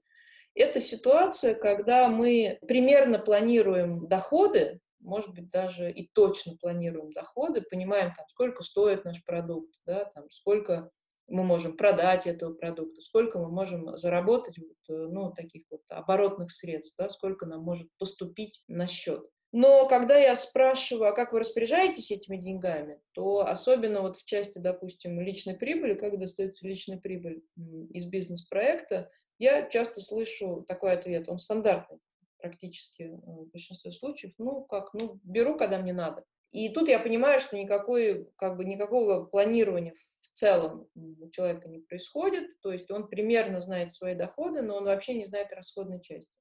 Это 0.53 0.81
ситуация, 0.81 1.55
когда 1.55 2.09
мы 2.09 2.59
примерно 2.67 3.19
планируем 3.19 4.07
доходы, 4.07 4.79
может 5.01 5.33
быть, 5.33 5.49
даже 5.49 5.91
и 5.91 6.09
точно 6.13 6.57
планируем 6.57 7.11
доходы, 7.11 7.61
понимаем, 7.61 8.13
там, 8.15 8.25
сколько 8.29 8.63
стоит 8.63 9.05
наш 9.05 9.23
продукт, 9.25 9.73
да, 9.85 10.05
там, 10.05 10.29
сколько 10.29 10.91
мы 11.27 11.43
можем 11.43 11.77
продать 11.77 12.27
этого 12.27 12.53
продукта, 12.53 13.01
сколько 13.01 13.39
мы 13.39 13.49
можем 13.49 13.95
заработать 13.97 14.57
вот, 14.57 14.95
э, 14.95 15.07
ну, 15.07 15.31
таких 15.31 15.63
вот 15.69 15.81
оборотных 15.89 16.51
средств, 16.51 16.95
да, 16.97 17.09
сколько 17.09 17.45
нам 17.45 17.61
может 17.61 17.87
поступить 17.97 18.63
на 18.67 18.87
счет. 18.87 19.25
Но 19.53 19.87
когда 19.87 20.17
я 20.17 20.35
спрашиваю, 20.35 21.09
а 21.09 21.15
как 21.15 21.33
вы 21.33 21.39
распоряжаетесь 21.39 22.11
этими 22.11 22.37
деньгами, 22.37 23.01
то 23.13 23.45
особенно 23.45 24.01
вот 24.01 24.17
в 24.17 24.23
части, 24.23 24.59
допустим, 24.59 25.19
личной 25.19 25.55
прибыли, 25.55 25.93
как 25.93 26.17
достается 26.19 26.65
личная 26.65 26.97
прибыль 26.97 27.43
из 27.89 28.05
бизнес-проекта, 28.05 29.09
я 29.39 29.67
часто 29.67 29.99
слышу 30.01 30.63
такой 30.67 30.93
ответ, 30.93 31.27
он 31.27 31.37
стандартный 31.39 31.99
практически 32.41 33.11
в 33.11 33.45
большинстве 33.51 33.91
случаев, 33.91 34.33
ну, 34.37 34.63
как, 34.63 34.93
ну, 34.93 35.19
беру, 35.23 35.57
когда 35.57 35.77
мне 35.77 35.93
надо. 35.93 36.25
И 36.51 36.69
тут 36.69 36.89
я 36.89 36.99
понимаю, 36.99 37.39
что 37.39 37.57
никакой, 37.57 38.29
как 38.35 38.57
бы, 38.57 38.65
никакого 38.65 39.23
планирования 39.23 39.93
в 40.21 40.29
целом 40.31 40.87
у 40.95 41.29
человека 41.29 41.69
не 41.69 41.79
происходит, 41.79 42.59
то 42.61 42.71
есть 42.71 42.89
он 42.91 43.07
примерно 43.07 43.61
знает 43.61 43.91
свои 43.91 44.15
доходы, 44.15 44.61
но 44.61 44.77
он 44.77 44.85
вообще 44.85 45.13
не 45.13 45.25
знает 45.25 45.51
расходной 45.53 46.01
части. 46.01 46.37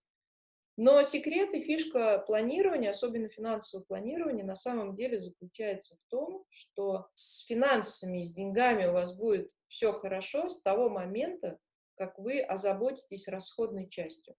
Но 0.77 1.03
секрет 1.03 1.53
и 1.53 1.63
фишка 1.63 2.19
планирования, 2.27 2.91
особенно 2.91 3.29
финансового 3.29 3.85
планирования, 3.85 4.45
на 4.45 4.57
самом 4.57 4.95
деле 4.95 5.19
заключается 5.19 5.97
в 5.97 6.11
том, 6.11 6.45
что 6.49 7.09
с 7.15 7.45
финансами, 7.45 8.23
с 8.23 8.33
деньгами 8.33 8.87
у 8.87 8.93
вас 8.93 9.15
будет 9.15 9.51
все 9.69 9.93
хорошо 9.93 10.49
с 10.49 10.63
того 10.63 10.89
момента, 10.89 11.59
как 11.97 12.19
вы 12.19 12.41
озаботитесь 12.41 13.29
расходной 13.29 13.89
частью. 13.91 14.35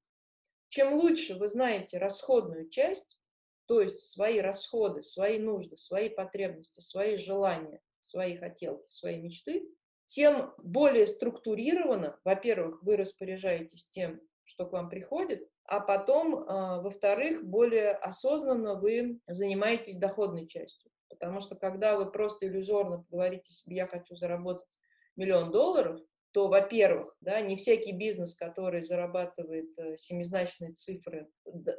Чем 0.72 0.94
лучше 0.94 1.36
вы 1.36 1.50
знаете 1.50 1.98
расходную 1.98 2.70
часть, 2.70 3.18
то 3.66 3.82
есть 3.82 4.00
свои 4.00 4.40
расходы, 4.40 5.02
свои 5.02 5.38
нужды, 5.38 5.76
свои 5.76 6.08
потребности, 6.08 6.80
свои 6.80 7.18
желания, 7.18 7.82
свои 8.00 8.38
хотелки, 8.38 8.90
свои 8.90 9.18
мечты, 9.18 9.68
тем 10.06 10.54
более 10.60 11.08
структурированно, 11.08 12.18
во-первых, 12.24 12.82
вы 12.84 12.96
распоряжаетесь 12.96 13.90
тем, 13.90 14.22
что 14.46 14.66
к 14.66 14.72
вам 14.72 14.90
приходит, 14.90 15.46
а 15.66 15.82
потом, 15.82 16.46
а, 16.48 16.80
во-вторых, 16.82 17.44
более 17.44 17.92
осознанно 17.92 18.76
вы 18.76 19.20
занимаетесь 19.28 19.98
доходной 19.98 20.48
частью. 20.48 20.90
Потому 21.10 21.42
что 21.42 21.56
когда 21.56 21.98
вы 21.98 22.10
просто 22.10 22.48
иллюзорно 22.48 23.06
говорите 23.10 23.52
себе, 23.52 23.76
я 23.76 23.88
хочу 23.88 24.16
заработать 24.16 24.70
миллион 25.18 25.52
долларов, 25.52 26.00
то, 26.32 26.48
во-первых, 26.48 27.16
да, 27.20 27.42
не 27.42 27.58
всякий 27.58 27.92
бизнес, 27.92 28.36
который 28.36 28.82
зарабатывает 28.82 29.78
э, 29.78 29.98
семизначные 29.98 30.72
цифры, 30.72 31.30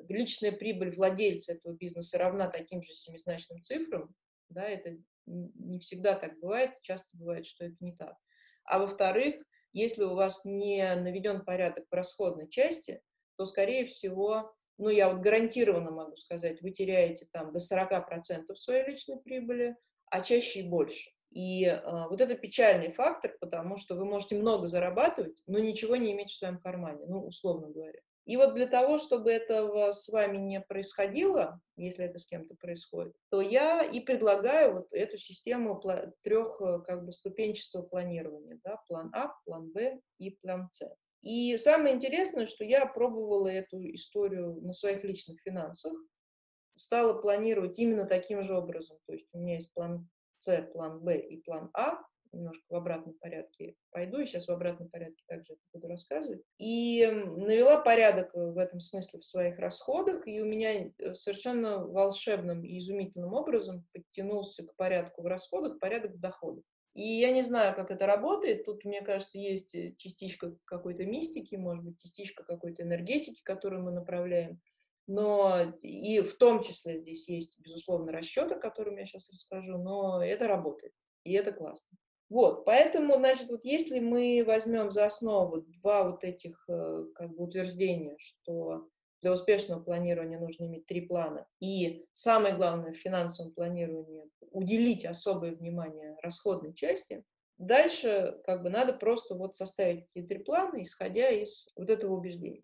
личная 0.09 0.53
прибыль 0.53 0.95
владельца 0.95 1.55
этого 1.55 1.75
бизнеса 1.75 2.19
равна 2.19 2.49
таким 2.49 2.83
же 2.83 2.93
семизначным 2.93 3.63
цифрам, 3.63 4.15
да, 4.51 4.69
это 4.69 4.99
не 5.27 5.79
всегда 5.79 6.15
так 6.15 6.39
бывает, 6.41 6.73
часто 6.83 7.09
бывает, 7.15 7.47
что 7.47 7.65
это 7.65 7.77
не 7.81 7.97
так. 7.97 8.17
А 8.65 8.79
во-вторых, 8.79 9.37
если 9.73 10.05
у 10.05 10.15
вас 10.15 10.45
не 10.45 10.95
наведен 10.97 11.45
порядок 11.45 11.87
в 11.91 11.95
расходной 11.95 12.49
части, 12.49 13.01
то, 13.37 13.47
скорее 13.47 13.87
всего, 13.87 14.55
ну, 14.77 14.89
я 14.91 15.11
вот 15.11 15.23
гарантированно 15.23 15.91
могу 15.91 16.17
сказать, 16.17 16.61
вы 16.61 16.73
теряете 16.73 17.27
там 17.33 17.53
до 17.53 17.59
40% 17.59 18.55
своей 18.57 18.87
личной 18.87 19.19
прибыли, 19.19 19.77
а 20.07 20.21
чаще 20.21 20.61
и 20.61 20.69
больше. 20.69 21.11
И 21.33 21.65
э, 21.65 21.81
вот 22.09 22.21
это 22.21 22.35
печальный 22.35 22.93
фактор, 22.93 23.37
потому 23.41 23.77
что 23.77 23.95
вы 23.95 24.05
можете 24.05 24.37
много 24.37 24.67
зарабатывать, 24.67 25.43
но 25.47 25.59
ничего 25.59 25.97
не 25.97 26.13
иметь 26.13 26.31
в 26.31 26.37
своем 26.37 26.59
кармане, 26.59 27.07
ну, 27.07 27.27
условно 27.27 27.69
говоря. 27.69 28.01
И 28.25 28.37
вот 28.37 28.55
для 28.55 28.69
того, 28.69 28.99
чтобы 28.99 29.33
этого 29.33 29.91
с 29.91 30.09
вами 30.09 30.37
не 30.37 30.61
происходило, 30.61 31.61
если 31.77 32.05
это 32.05 32.19
с 32.19 32.27
кем-то 32.27 32.55
происходит, 32.55 33.15
то 33.31 33.41
я 33.41 33.83
и 33.83 33.99
предлагаю 34.01 34.75
вот 34.75 34.93
эту 34.93 35.17
систему 35.17 35.83
трех 36.23 36.61
э, 36.61 36.81
как 36.87 37.05
бы 37.05 37.13
ступенчатого 37.13 37.83
планирования, 37.83 38.61
да, 38.63 38.77
план 38.87 39.11
А, 39.15 39.33
план 39.45 39.71
Б 39.71 40.01
и 40.19 40.31
план 40.31 40.69
С. 40.71 40.95
И 41.23 41.57
самое 41.57 41.95
интересное, 41.95 42.47
что 42.47 42.65
я 42.65 42.85
пробовала 42.85 43.49
эту 43.49 43.79
историю 43.95 44.61
на 44.61 44.73
своих 44.73 45.03
личных 45.03 45.41
финансах, 45.41 45.93
стала 46.75 47.15
планировать 47.15 47.79
именно 47.79 48.07
таким 48.07 48.43
же 48.43 48.57
образом. 48.57 48.99
То 49.07 49.13
есть 49.15 49.29
у 49.33 49.39
меня 49.39 49.55
есть 49.55 49.73
план 49.73 50.09
с, 50.43 50.63
план 50.73 51.01
Б 51.01 51.19
и 51.19 51.41
план 51.43 51.71
А, 51.75 51.99
немножко 52.33 52.65
в 52.69 52.75
обратном 52.75 53.15
порядке 53.15 53.75
пойду, 53.91 54.19
и 54.19 54.27
сейчас 54.27 54.49
в 54.49 54.51
обратном 54.51 54.89
порядке 54.89 55.23
также 55.27 55.55
это 55.55 55.63
буду 55.73 55.89
рассказывать. 55.89 56.43
И 56.59 57.07
навела 57.07 57.81
порядок 57.81 58.31
в 58.35 58.59
этом 58.59 58.81
смысле 58.81 59.21
в 59.21 59.25
своих 59.25 59.59
расходах, 59.59 60.27
и 60.27 60.41
у 60.41 60.47
меня 60.47 60.91
э, 60.99 61.15
совершенно 61.15 61.79
волшебным 61.85 62.65
и 62.65 62.79
изумительным 62.79 63.35
образом 63.35 63.85
подтянулся 63.93 64.65
к 64.65 64.75
порядку 64.77 65.23
в 65.23 65.27
расходах 65.27 65.79
порядок 65.79 66.13
в 66.13 66.21
доходах. 66.21 66.65
И 66.95 67.03
я 67.03 67.31
не 67.33 67.43
знаю, 67.43 67.75
как 67.75 67.91
это 67.91 68.07
работает. 68.07 68.67
Тут, 68.67 68.85
мне 68.85 69.01
кажется, 69.01 69.39
есть 69.39 69.75
э, 69.75 69.95
частичка 69.97 70.55
какой-то 70.65 71.05
мистики, 71.05 71.55
может 71.55 71.85
быть, 71.85 72.01
частичка 72.01 72.45
какой-то 72.45 72.83
энергетики, 72.83 73.43
которую 73.43 73.83
мы 73.83 73.93
направляем. 73.93 74.61
Но 75.13 75.75
и 75.83 76.21
в 76.21 76.39
том 76.39 76.63
числе 76.63 76.99
здесь 76.99 77.29
есть, 77.29 77.59
безусловно, 77.61 78.13
расчеты, 78.13 78.55
о 78.55 78.91
я 78.93 79.05
сейчас 79.05 79.29
расскажу, 79.29 79.77
но 79.77 80.25
это 80.25 80.49
работает, 80.49 80.95
и 81.25 81.35
это 81.35 81.53
классно. 81.53 81.99
Вот, 82.31 82.65
поэтому, 82.65 83.17
значит, 83.17 83.51
вот 83.51 83.63
если 83.63 84.01
мы 84.01 84.43
возьмем 84.47 84.91
за 84.91 85.05
основу 85.05 85.67
два 85.67 86.11
вот 86.11 86.25
этих 86.25 86.65
э, 86.67 87.05
как 87.15 87.29
бы 87.35 87.45
утверждения, 87.45 88.17
что 88.17 88.89
для 89.21 89.35
успешного 89.35 89.83
планирования 89.83 90.39
нужно 90.39 90.65
иметь 90.65 90.87
три 90.87 91.03
плана, 91.03 91.47
и 91.61 92.07
самое 92.15 92.57
главное 92.57 92.95
в 92.95 92.97
финансовом 92.97 93.53
планировании 93.53 94.25
уделить 94.51 95.05
особое 95.05 95.55
внимание 95.55 96.17
расходной 96.23 96.73
части, 96.73 97.23
дальше 97.59 98.41
как 98.47 98.63
бы 98.63 98.71
надо 98.71 98.95
просто 98.95 99.35
вот 99.35 99.57
составить 99.57 100.07
эти 100.15 100.27
три 100.27 100.39
плана, 100.39 100.81
исходя 100.81 101.29
из 101.29 101.69
вот 101.77 101.91
этого 101.91 102.15
убеждения. 102.15 102.63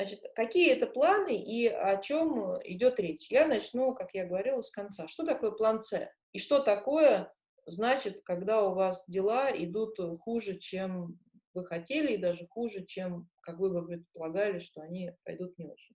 Значит, 0.00 0.24
какие 0.34 0.72
это 0.72 0.86
планы 0.86 1.36
и 1.36 1.66
о 1.66 1.98
чем 1.98 2.56
идет 2.64 2.98
речь? 2.98 3.30
Я 3.30 3.46
начну, 3.46 3.94
как 3.94 4.14
я 4.14 4.24
говорила, 4.24 4.62
с 4.62 4.70
конца. 4.70 5.06
Что 5.08 5.26
такое 5.26 5.50
план 5.50 5.82
С? 5.82 6.10
И 6.32 6.38
что 6.38 6.60
такое 6.60 7.30
значит, 7.66 8.22
когда 8.22 8.66
у 8.66 8.74
вас 8.74 9.04
дела 9.08 9.50
идут 9.50 9.98
хуже, 10.20 10.56
чем 10.56 11.18
вы 11.52 11.66
хотели, 11.66 12.14
и 12.14 12.16
даже 12.16 12.46
хуже, 12.46 12.86
чем, 12.86 13.28
как 13.42 13.58
вы 13.58 13.68
бы 13.68 13.86
предполагали, 13.86 14.58
что 14.58 14.80
они 14.80 15.12
пойдут 15.22 15.58
не 15.58 15.66
очень. 15.66 15.94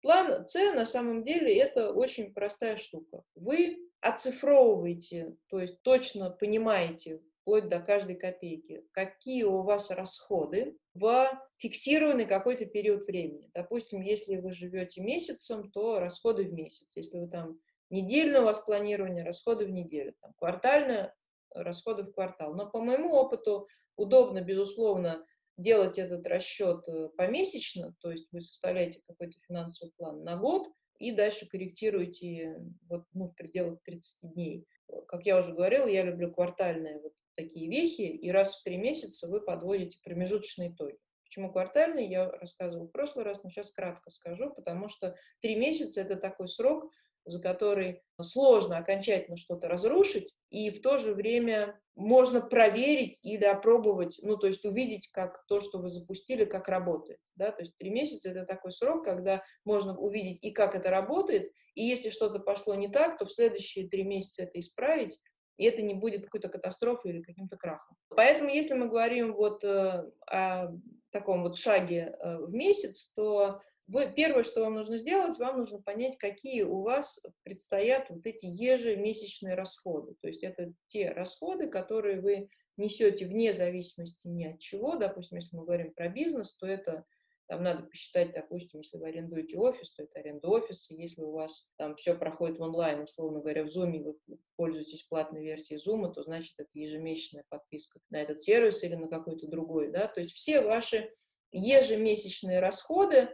План 0.00 0.46
С 0.46 0.54
на 0.72 0.86
самом 0.86 1.22
деле 1.22 1.54
это 1.58 1.92
очень 1.92 2.32
простая 2.32 2.78
штука. 2.78 3.22
Вы 3.34 3.76
оцифровываете, 4.00 5.36
то 5.48 5.60
есть 5.60 5.82
точно 5.82 6.30
понимаете, 6.30 7.20
вплоть 7.46 7.68
до 7.68 7.78
каждой 7.78 8.16
копейки, 8.16 8.82
какие 8.90 9.44
у 9.44 9.62
вас 9.62 9.92
расходы 9.92 10.76
в 10.94 11.30
фиксированный 11.58 12.26
какой-то 12.26 12.66
период 12.66 13.06
времени. 13.06 13.48
Допустим, 13.54 14.00
если 14.00 14.36
вы 14.36 14.52
живете 14.52 15.00
месяцем, 15.00 15.70
то 15.70 16.00
расходы 16.00 16.44
в 16.44 16.52
месяц. 16.52 16.96
Если 16.96 17.20
вы 17.20 17.28
там 17.28 17.60
недельное 17.88 18.40
у 18.40 18.44
вас 18.46 18.64
планирование, 18.64 19.24
расходы 19.24 19.64
в 19.64 19.70
неделю. 19.70 20.12
Там, 20.20 20.32
квартальное, 20.36 21.14
расходы 21.54 22.02
в 22.02 22.10
квартал. 22.10 22.52
Но 22.54 22.68
по 22.68 22.80
моему 22.80 23.14
опыту 23.14 23.68
удобно, 23.94 24.40
безусловно, 24.40 25.24
делать 25.56 25.98
этот 25.98 26.26
расчет 26.26 26.86
э, 26.88 27.10
помесячно, 27.16 27.94
то 28.00 28.10
есть 28.10 28.26
вы 28.32 28.40
составляете 28.40 29.00
какой-то 29.06 29.38
финансовый 29.46 29.92
план 29.96 30.24
на 30.24 30.36
год 30.36 30.68
и 30.98 31.12
дальше 31.12 31.46
корректируете 31.46 32.56
вот, 32.88 33.04
ну, 33.14 33.28
в 33.28 33.34
пределах 33.34 33.80
30 33.84 34.34
дней. 34.34 34.66
Как 35.06 35.24
я 35.24 35.38
уже 35.38 35.54
говорила, 35.54 35.86
я 35.86 36.02
люблю 36.02 36.32
квартальные 36.32 37.00
вот 37.00 37.14
такие 37.36 37.68
вехи, 37.68 38.02
и 38.02 38.30
раз 38.30 38.56
в 38.56 38.64
три 38.64 38.76
месяца 38.76 39.28
вы 39.28 39.40
подводите 39.40 39.98
промежуточные 40.02 40.70
итоги. 40.70 40.98
Почему 41.24 41.52
квартальные, 41.52 42.08
я 42.08 42.30
рассказывала 42.30 42.86
в 42.86 42.92
прошлый 42.92 43.24
раз, 43.24 43.42
но 43.42 43.50
сейчас 43.50 43.70
кратко 43.70 44.10
скажу, 44.10 44.52
потому 44.54 44.88
что 44.88 45.16
три 45.40 45.56
месяца– 45.56 46.00
это 46.02 46.16
такой 46.16 46.48
срок, 46.48 46.90
за 47.24 47.42
который 47.42 48.02
сложно 48.20 48.78
окончательно 48.78 49.36
что-то 49.36 49.68
разрушить, 49.68 50.32
и 50.50 50.70
в 50.70 50.80
то 50.80 50.98
же 50.98 51.12
время 51.12 51.78
можно 51.96 52.40
проверить 52.40 53.18
или 53.24 53.44
опробовать, 53.44 54.20
ну, 54.22 54.36
то 54.36 54.46
есть 54.46 54.64
увидеть, 54.64 55.08
как 55.08 55.44
то, 55.48 55.60
что 55.60 55.78
вы 55.78 55.88
запустили, 55.88 56.44
как 56.44 56.68
работает, 56.68 57.18
да, 57.34 57.50
то 57.50 57.62
есть 57.62 57.76
три 57.76 57.90
месяца– 57.90 58.30
это 58.30 58.44
такой 58.44 58.70
срок, 58.70 59.04
когда 59.04 59.42
можно 59.64 59.98
увидеть 59.98 60.38
и 60.42 60.52
как 60.52 60.76
это 60.76 60.90
работает, 60.90 61.50
и 61.74 61.82
если 61.82 62.10
что-то 62.10 62.38
пошло 62.38 62.74
не 62.76 62.88
так, 62.88 63.18
то 63.18 63.26
в 63.26 63.32
следующие 63.32 63.88
три 63.88 64.04
месяца 64.04 64.44
это 64.44 64.60
исправить, 64.60 65.18
и 65.56 65.64
это 65.64 65.82
не 65.82 65.94
будет 65.94 66.24
какой-то 66.24 66.48
катастрофой 66.48 67.12
или 67.12 67.22
каким-то 67.22 67.56
крахом. 67.56 67.96
Поэтому, 68.08 68.50
если 68.50 68.74
мы 68.74 68.88
говорим 68.88 69.34
вот 69.34 69.64
э, 69.64 70.10
о 70.26 70.72
таком 71.10 71.42
вот 71.42 71.56
шаге 71.56 72.16
э, 72.18 72.36
в 72.38 72.52
месяц, 72.52 73.12
то 73.14 73.60
вы, 73.86 74.12
первое, 74.14 74.42
что 74.42 74.62
вам 74.62 74.74
нужно 74.74 74.98
сделать, 74.98 75.38
вам 75.38 75.58
нужно 75.58 75.80
понять, 75.80 76.18
какие 76.18 76.62
у 76.62 76.82
вас 76.82 77.24
предстоят 77.44 78.10
вот 78.10 78.26
эти 78.26 78.46
ежемесячные 78.46 79.54
расходы. 79.54 80.14
То 80.20 80.28
есть 80.28 80.42
это 80.42 80.72
те 80.88 81.10
расходы, 81.10 81.68
которые 81.68 82.20
вы 82.20 82.48
несете 82.76 83.26
вне 83.26 83.52
зависимости 83.52 84.26
ни 84.26 84.44
от 84.44 84.58
чего. 84.58 84.96
Допустим, 84.96 85.38
если 85.38 85.56
мы 85.56 85.64
говорим 85.64 85.92
про 85.94 86.08
бизнес, 86.08 86.54
то 86.56 86.66
это 86.66 87.04
там 87.48 87.62
надо 87.62 87.84
посчитать, 87.84 88.32
допустим, 88.32 88.80
если 88.80 88.98
вы 88.98 89.08
арендуете 89.08 89.56
офис, 89.56 89.94
то 89.94 90.02
это 90.02 90.18
аренда 90.18 90.48
офиса. 90.48 90.94
Если 90.94 91.22
у 91.22 91.32
вас 91.32 91.70
там 91.76 91.94
все 91.96 92.14
проходит 92.14 92.58
в 92.58 92.62
онлайн, 92.62 93.02
условно 93.02 93.40
говоря, 93.40 93.64
в 93.64 93.68
Zoom, 93.68 94.02
вы 94.26 94.38
пользуетесь 94.56 95.04
платной 95.04 95.42
версией 95.42 95.80
Zoom, 95.80 96.12
то 96.12 96.22
значит 96.22 96.54
это 96.58 96.70
ежемесячная 96.74 97.44
подписка 97.48 98.00
на 98.10 98.20
этот 98.20 98.40
сервис 98.40 98.82
или 98.82 98.96
на 98.96 99.08
какой-то 99.08 99.46
другой. 99.46 99.92
Да? 99.92 100.08
То 100.08 100.20
есть 100.20 100.34
все 100.34 100.60
ваши 100.60 101.12
ежемесячные 101.52 102.60
расходы, 102.60 103.28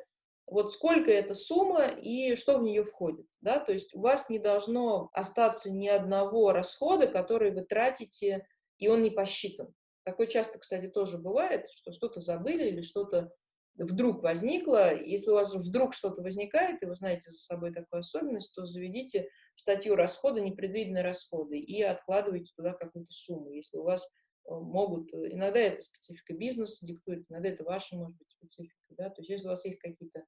вот 0.47 0.71
сколько 0.71 1.11
эта 1.11 1.35
сумма 1.35 1.87
и 1.87 2.37
что 2.37 2.59
в 2.59 2.63
нее 2.63 2.85
входит, 2.85 3.27
да, 3.41 3.59
то 3.59 3.73
есть 3.73 3.95
у 3.95 4.01
вас 4.01 4.29
не 4.29 4.39
должно 4.39 5.09
остаться 5.13 5.73
ни 5.73 5.87
одного 5.89 6.53
расхода, 6.53 7.07
который 7.07 7.53
вы 7.53 7.63
тратите, 7.63 8.47
и 8.79 8.89
он 8.89 9.03
не 9.03 9.11
посчитан. 9.11 9.73
Такое 10.05 10.27
часто, 10.27 10.59
кстати, 10.59 10.89
тоже 10.89 11.19
бывает, 11.19 11.71
что 11.71 11.93
что-то 11.93 12.21
забыли 12.21 12.69
или 12.69 12.81
что-то 12.81 13.33
вдруг 13.77 14.23
возникло. 14.23 14.95
Если 14.95 15.31
у 15.31 15.35
вас 15.35 15.55
вдруг 15.55 15.95
что-то 15.95 16.23
возникает, 16.23 16.83
и 16.83 16.87
вы 16.87 16.95
знаете 16.95 17.31
за 17.31 17.39
собой 17.39 17.73
такую 17.73 18.01
особенность, 18.01 18.55
то 18.55 18.65
заведите 18.65 19.29
статью 19.55 19.95
расхода, 19.95 20.41
непредвиденные 20.41 21.03
расходы, 21.03 21.59
и 21.59 21.83
откладываете 21.83 22.53
туда 22.57 22.73
какую-то 22.73 23.13
сумму, 23.13 23.51
если 23.51 23.79
у 23.79 23.85
вас 23.85 24.05
э, 24.05 24.51
могут, 24.51 25.13
э, 25.15 25.33
иногда 25.33 25.61
это 25.61 25.81
специфика 25.81 26.35
бизнеса 26.35 26.87
диктует, 26.87 27.25
иногда 27.29 27.49
это 27.49 27.65
ваша, 27.65 27.97
может 27.97 28.17
быть, 28.17 28.31
специфика, 28.31 28.77
да, 28.91 29.11
то 29.11 29.21
есть 29.21 29.31
если 29.31 29.47
у 29.47 29.51
вас 29.51 29.65
есть 29.65 29.79
какие-то 29.79 30.25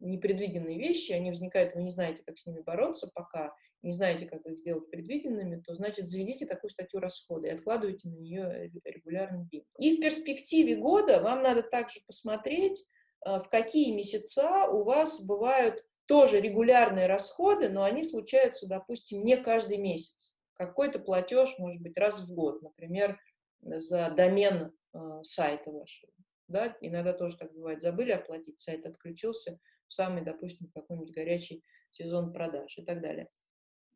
непредвиденные 0.00 0.78
вещи, 0.78 1.12
они 1.12 1.30
возникают, 1.30 1.74
вы 1.74 1.82
не 1.82 1.90
знаете, 1.90 2.22
как 2.24 2.38
с 2.38 2.46
ними 2.46 2.60
бороться 2.60 3.10
пока, 3.14 3.54
не 3.82 3.92
знаете, 3.92 4.26
как 4.26 4.44
их 4.46 4.58
сделать 4.58 4.90
предвиденными, 4.90 5.60
то, 5.60 5.74
значит, 5.74 6.08
заведите 6.08 6.46
такую 6.46 6.70
статью 6.70 7.00
расхода 7.00 7.48
и 7.48 7.52
откладывайте 7.52 8.08
на 8.08 8.14
нее 8.14 8.70
регулярный 8.84 9.46
деньги. 9.46 9.66
И 9.78 9.96
в 9.96 10.00
перспективе 10.00 10.76
года 10.76 11.20
вам 11.20 11.42
надо 11.42 11.62
также 11.62 12.00
посмотреть, 12.06 12.84
в 13.24 13.46
какие 13.50 13.92
месяца 13.92 14.68
у 14.68 14.84
вас 14.84 15.26
бывают 15.26 15.84
тоже 16.06 16.40
регулярные 16.40 17.06
расходы, 17.06 17.68
но 17.68 17.82
они 17.82 18.02
случаются, 18.02 18.66
допустим, 18.66 19.24
не 19.24 19.36
каждый 19.36 19.76
месяц. 19.76 20.34
Какой-то 20.54 20.98
платеж 20.98 21.54
может 21.58 21.82
быть 21.82 21.96
раз 21.98 22.20
в 22.20 22.34
год, 22.34 22.62
например, 22.62 23.20
за 23.60 24.10
домен 24.10 24.72
э, 24.94 24.98
сайта 25.22 25.70
вашего. 25.70 26.12
Да? 26.48 26.76
Иногда 26.80 27.12
тоже 27.12 27.36
так 27.36 27.52
бывает. 27.52 27.82
Забыли 27.82 28.12
оплатить, 28.12 28.58
сайт 28.58 28.86
отключился 28.86 29.58
самый, 29.88 30.22
допустим, 30.22 30.70
какой-нибудь 30.74 31.14
горячий 31.14 31.62
сезон 31.90 32.32
продаж 32.32 32.76
и 32.78 32.82
так 32.82 33.00
далее. 33.00 33.28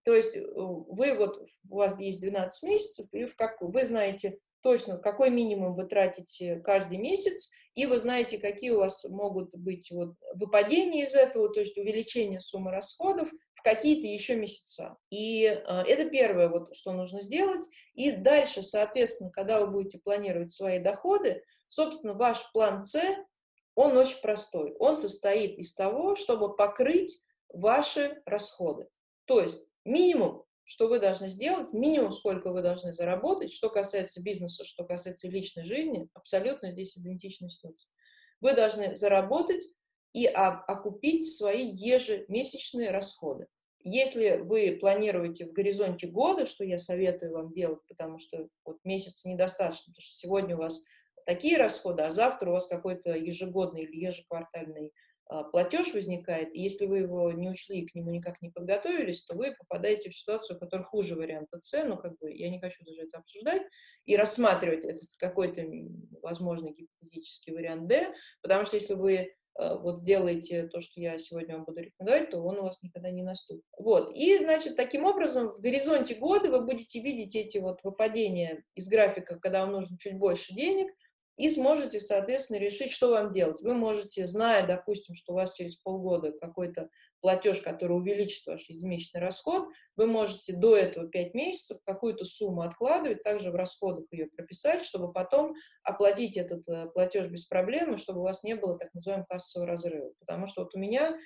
То 0.04 0.14
есть 0.14 0.36
э, 0.36 0.42
вы 0.44 1.14
вот, 1.16 1.46
у 1.68 1.76
вас 1.76 1.98
есть 2.00 2.20
12 2.20 2.68
месяцев, 2.68 3.06
и 3.12 3.26
в 3.26 3.36
как, 3.36 3.60
вы 3.60 3.84
знаете 3.84 4.38
точно, 4.62 4.98
какой 4.98 5.30
минимум 5.30 5.74
вы 5.74 5.84
тратите 5.84 6.60
каждый 6.60 6.98
месяц, 6.98 7.50
и 7.74 7.86
вы 7.86 7.98
знаете, 7.98 8.38
какие 8.38 8.70
у 8.70 8.78
вас 8.78 9.04
могут 9.04 9.54
быть 9.54 9.90
вот 9.90 10.14
выпадения 10.34 11.06
из 11.06 11.14
этого, 11.14 11.48
то 11.48 11.60
есть 11.60 11.76
увеличение 11.76 12.40
суммы 12.40 12.70
расходов 12.70 13.30
в 13.54 13.62
какие-то 13.62 14.06
еще 14.06 14.36
месяца. 14.36 14.96
И 15.10 15.44
э, 15.44 15.58
это 15.86 16.08
первое, 16.10 16.48
вот, 16.48 16.74
что 16.74 16.92
нужно 16.92 17.22
сделать. 17.22 17.64
И 17.94 18.12
дальше, 18.12 18.62
соответственно, 18.62 19.30
когда 19.30 19.60
вы 19.60 19.68
будете 19.68 19.98
планировать 19.98 20.50
свои 20.50 20.78
доходы, 20.78 21.42
собственно, 21.68 22.14
ваш 22.14 22.50
план 22.52 22.82
С, 22.82 23.00
он 23.74 23.96
очень 23.96 24.20
простой. 24.20 24.74
Он 24.78 24.96
состоит 24.96 25.58
из 25.58 25.74
того, 25.74 26.16
чтобы 26.16 26.54
покрыть 26.56 27.20
ваши 27.48 28.22
расходы. 28.26 28.88
То 29.26 29.40
есть 29.40 29.58
минимум 29.84 30.44
что 30.64 30.88
вы 30.88 31.00
должны 31.00 31.28
сделать, 31.28 31.72
минимум, 31.72 32.12
сколько 32.12 32.52
вы 32.52 32.62
должны 32.62 32.92
заработать. 32.92 33.52
Что 33.52 33.68
касается 33.68 34.22
бизнеса, 34.22 34.64
что 34.64 34.84
касается 34.84 35.28
личной 35.28 35.64
жизни, 35.64 36.08
абсолютно 36.14 36.70
здесь 36.70 36.96
идентичная 36.96 37.48
ситуация. 37.48 37.90
Вы 38.40 38.54
должны 38.54 38.96
заработать 38.96 39.64
и 40.12 40.26
окупить 40.26 41.30
свои 41.30 41.66
ежемесячные 41.66 42.90
расходы. 42.90 43.46
Если 43.84 44.36
вы 44.36 44.78
планируете 44.80 45.46
в 45.46 45.52
горизонте 45.52 46.06
года, 46.06 46.46
что 46.46 46.64
я 46.64 46.78
советую 46.78 47.32
вам 47.32 47.52
делать, 47.52 47.80
потому 47.88 48.18
что 48.18 48.46
вот 48.64 48.78
месяца 48.84 49.28
недостаточно, 49.28 49.92
потому 49.92 50.02
что 50.02 50.14
сегодня 50.14 50.56
у 50.56 50.60
вас 50.60 50.84
такие 51.26 51.56
расходы, 51.56 52.02
а 52.02 52.10
завтра 52.10 52.50
у 52.50 52.52
вас 52.52 52.66
какой-то 52.66 53.10
ежегодный 53.16 53.82
или 53.82 54.06
ежеквартальный 54.06 54.92
а, 55.26 55.44
платеж 55.44 55.94
возникает, 55.94 56.54
и 56.54 56.60
если 56.60 56.86
вы 56.86 56.98
его 56.98 57.32
не 57.32 57.48
учли 57.48 57.80
и 57.80 57.86
к 57.86 57.94
нему 57.94 58.10
никак 58.10 58.42
не 58.42 58.50
подготовились, 58.50 59.24
то 59.24 59.34
вы 59.34 59.54
попадаете 59.56 60.10
в 60.10 60.16
ситуацию, 60.16 60.58
которая 60.58 60.84
хуже 60.84 61.14
варианта 61.14 61.58
С, 61.60 61.84
ну, 61.84 61.96
как 61.96 62.18
бы, 62.18 62.30
я 62.32 62.50
не 62.50 62.60
хочу 62.60 62.84
даже 62.84 63.02
это 63.02 63.18
обсуждать, 63.18 63.62
и 64.04 64.16
рассматривать 64.16 64.84
этот 64.84 65.08
какой-то 65.18 65.64
возможный 66.20 66.72
гипотетический 66.72 67.54
вариант 67.54 67.88
Д, 67.88 68.12
потому 68.42 68.64
что 68.64 68.76
если 68.76 68.94
вы 68.94 69.32
а, 69.54 69.76
вот 69.76 70.00
сделаете 70.00 70.68
то, 70.68 70.80
что 70.80 71.00
я 71.00 71.18
сегодня 71.18 71.56
вам 71.56 71.64
буду 71.64 71.80
рекомендовать, 71.80 72.30
то 72.30 72.38
он 72.38 72.58
у 72.58 72.62
вас 72.64 72.82
никогда 72.82 73.10
не 73.10 73.22
наступит. 73.22 73.64
Вот. 73.78 74.14
И, 74.14 74.38
значит, 74.38 74.76
таким 74.76 75.04
образом 75.04 75.48
в 75.48 75.60
горизонте 75.60 76.14
года 76.14 76.50
вы 76.50 76.64
будете 76.64 77.00
видеть 77.00 77.34
эти 77.36 77.58
вот 77.58 77.78
выпадения 77.82 78.64
из 78.74 78.88
графика, 78.88 79.38
когда 79.38 79.62
вам 79.62 79.72
нужно 79.72 79.96
чуть 79.98 80.18
больше 80.18 80.54
денег, 80.54 80.92
и 81.36 81.48
сможете, 81.48 81.98
соответственно, 81.98 82.58
решить, 82.58 82.92
что 82.92 83.10
вам 83.10 83.32
делать. 83.32 83.62
Вы 83.62 83.74
можете, 83.74 84.26
зная, 84.26 84.66
допустим, 84.66 85.14
что 85.14 85.32
у 85.32 85.36
вас 85.36 85.54
через 85.54 85.76
полгода 85.76 86.32
какой-то 86.32 86.88
платеж, 87.20 87.60
который 87.62 87.96
увеличит 87.96 88.46
ваш 88.46 88.68
ежемесячный 88.68 89.20
расход, 89.20 89.68
вы 89.96 90.06
можете 90.06 90.52
до 90.52 90.76
этого 90.76 91.08
5 91.08 91.34
месяцев 91.34 91.78
какую-то 91.84 92.24
сумму 92.24 92.62
откладывать, 92.62 93.22
также 93.22 93.50
в 93.50 93.54
расходах 93.54 94.04
ее 94.10 94.26
прописать, 94.26 94.84
чтобы 94.84 95.12
потом 95.12 95.54
оплатить 95.82 96.36
этот 96.36 96.68
э, 96.68 96.88
платеж 96.88 97.28
без 97.28 97.46
проблем, 97.46 97.96
чтобы 97.96 98.20
у 98.20 98.24
вас 98.24 98.44
не 98.44 98.54
было 98.54 98.78
так 98.78 98.92
называемого 98.92 99.26
кассового 99.26 99.68
разрыва. 99.68 100.12
Потому 100.20 100.46
что 100.46 100.64
вот 100.64 100.74
у 100.74 100.78
меня 100.78 101.12
э, 101.12 101.16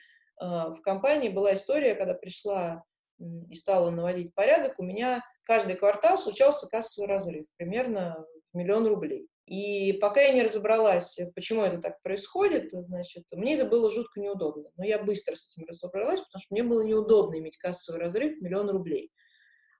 в 0.40 0.80
компании 0.82 1.30
была 1.30 1.54
история, 1.54 1.94
когда 1.94 2.14
пришла 2.14 2.84
и 3.18 3.54
стала 3.54 3.90
наводить 3.90 4.34
порядок, 4.34 4.78
у 4.78 4.82
меня 4.84 5.24
каждый 5.44 5.74
квартал 5.76 6.18
случался 6.18 6.68
кассовый 6.68 7.08
разрыв, 7.08 7.46
примерно 7.56 8.24
миллион 8.52 8.86
рублей. 8.86 9.26
И 9.46 9.92
пока 9.94 10.20
я 10.22 10.32
не 10.32 10.42
разобралась, 10.42 11.18
почему 11.36 11.62
это 11.62 11.78
так 11.78 12.02
происходит, 12.02 12.70
значит, 12.72 13.26
мне 13.30 13.54
это 13.54 13.64
было 13.64 13.90
жутко 13.90 14.20
неудобно. 14.20 14.70
Но 14.76 14.84
я 14.84 15.00
быстро 15.00 15.36
с 15.36 15.52
этим 15.52 15.66
разобралась, 15.68 16.20
потому 16.20 16.40
что 16.40 16.54
мне 16.54 16.64
было 16.64 16.82
неудобно 16.82 17.38
иметь 17.38 17.56
кассовый 17.56 18.00
разрыв 18.00 18.36
в 18.36 18.42
миллион 18.42 18.70
рублей. 18.70 19.12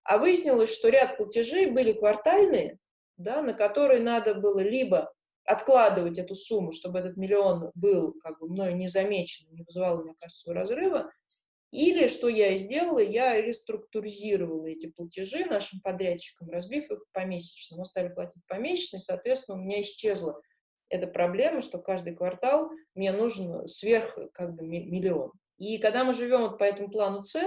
А 0.04 0.18
выяснилось, 0.18 0.72
что 0.72 0.88
ряд 0.88 1.16
платежей 1.16 1.66
были 1.66 1.92
квартальные, 1.92 2.78
да, 3.16 3.42
на 3.42 3.54
которые 3.54 4.00
надо 4.00 4.34
было 4.36 4.60
либо 4.60 5.12
откладывать 5.44 6.18
эту 6.18 6.36
сумму, 6.36 6.70
чтобы 6.70 7.00
этот 7.00 7.16
миллион 7.16 7.72
был 7.74 8.14
как 8.20 8.38
бы 8.38 8.48
мною 8.48 8.76
не 8.76 8.86
замечен, 8.86 9.48
не 9.50 9.64
вызывал 9.64 9.98
у 9.98 10.04
меня 10.04 10.14
кассового 10.20 10.60
разрыва, 10.60 11.10
или, 11.76 12.08
что 12.08 12.28
я 12.28 12.56
сделала, 12.56 13.00
я 13.00 13.38
реструктуризировала 13.38 14.66
эти 14.66 14.86
платежи 14.86 15.44
нашим 15.44 15.82
подрядчикам, 15.82 16.48
разбив 16.48 16.90
их 16.90 17.04
помесячно. 17.12 17.76
Мы 17.76 17.84
стали 17.84 18.08
платить 18.08 18.42
помесячно, 18.46 18.96
и, 18.96 19.00
соответственно, 19.00 19.58
у 19.58 19.60
меня 19.60 19.82
исчезла 19.82 20.40
эта 20.88 21.06
проблема, 21.06 21.60
что 21.60 21.78
каждый 21.78 22.14
квартал 22.14 22.70
мне 22.94 23.12
нужен 23.12 23.68
сверх 23.68 24.18
как 24.32 24.54
бы 24.54 24.66
миллион. 24.66 25.32
И 25.58 25.76
когда 25.76 26.04
мы 26.04 26.14
живем 26.14 26.42
вот 26.42 26.58
по 26.58 26.64
этому 26.64 26.90
плану 26.90 27.22
С, 27.22 27.38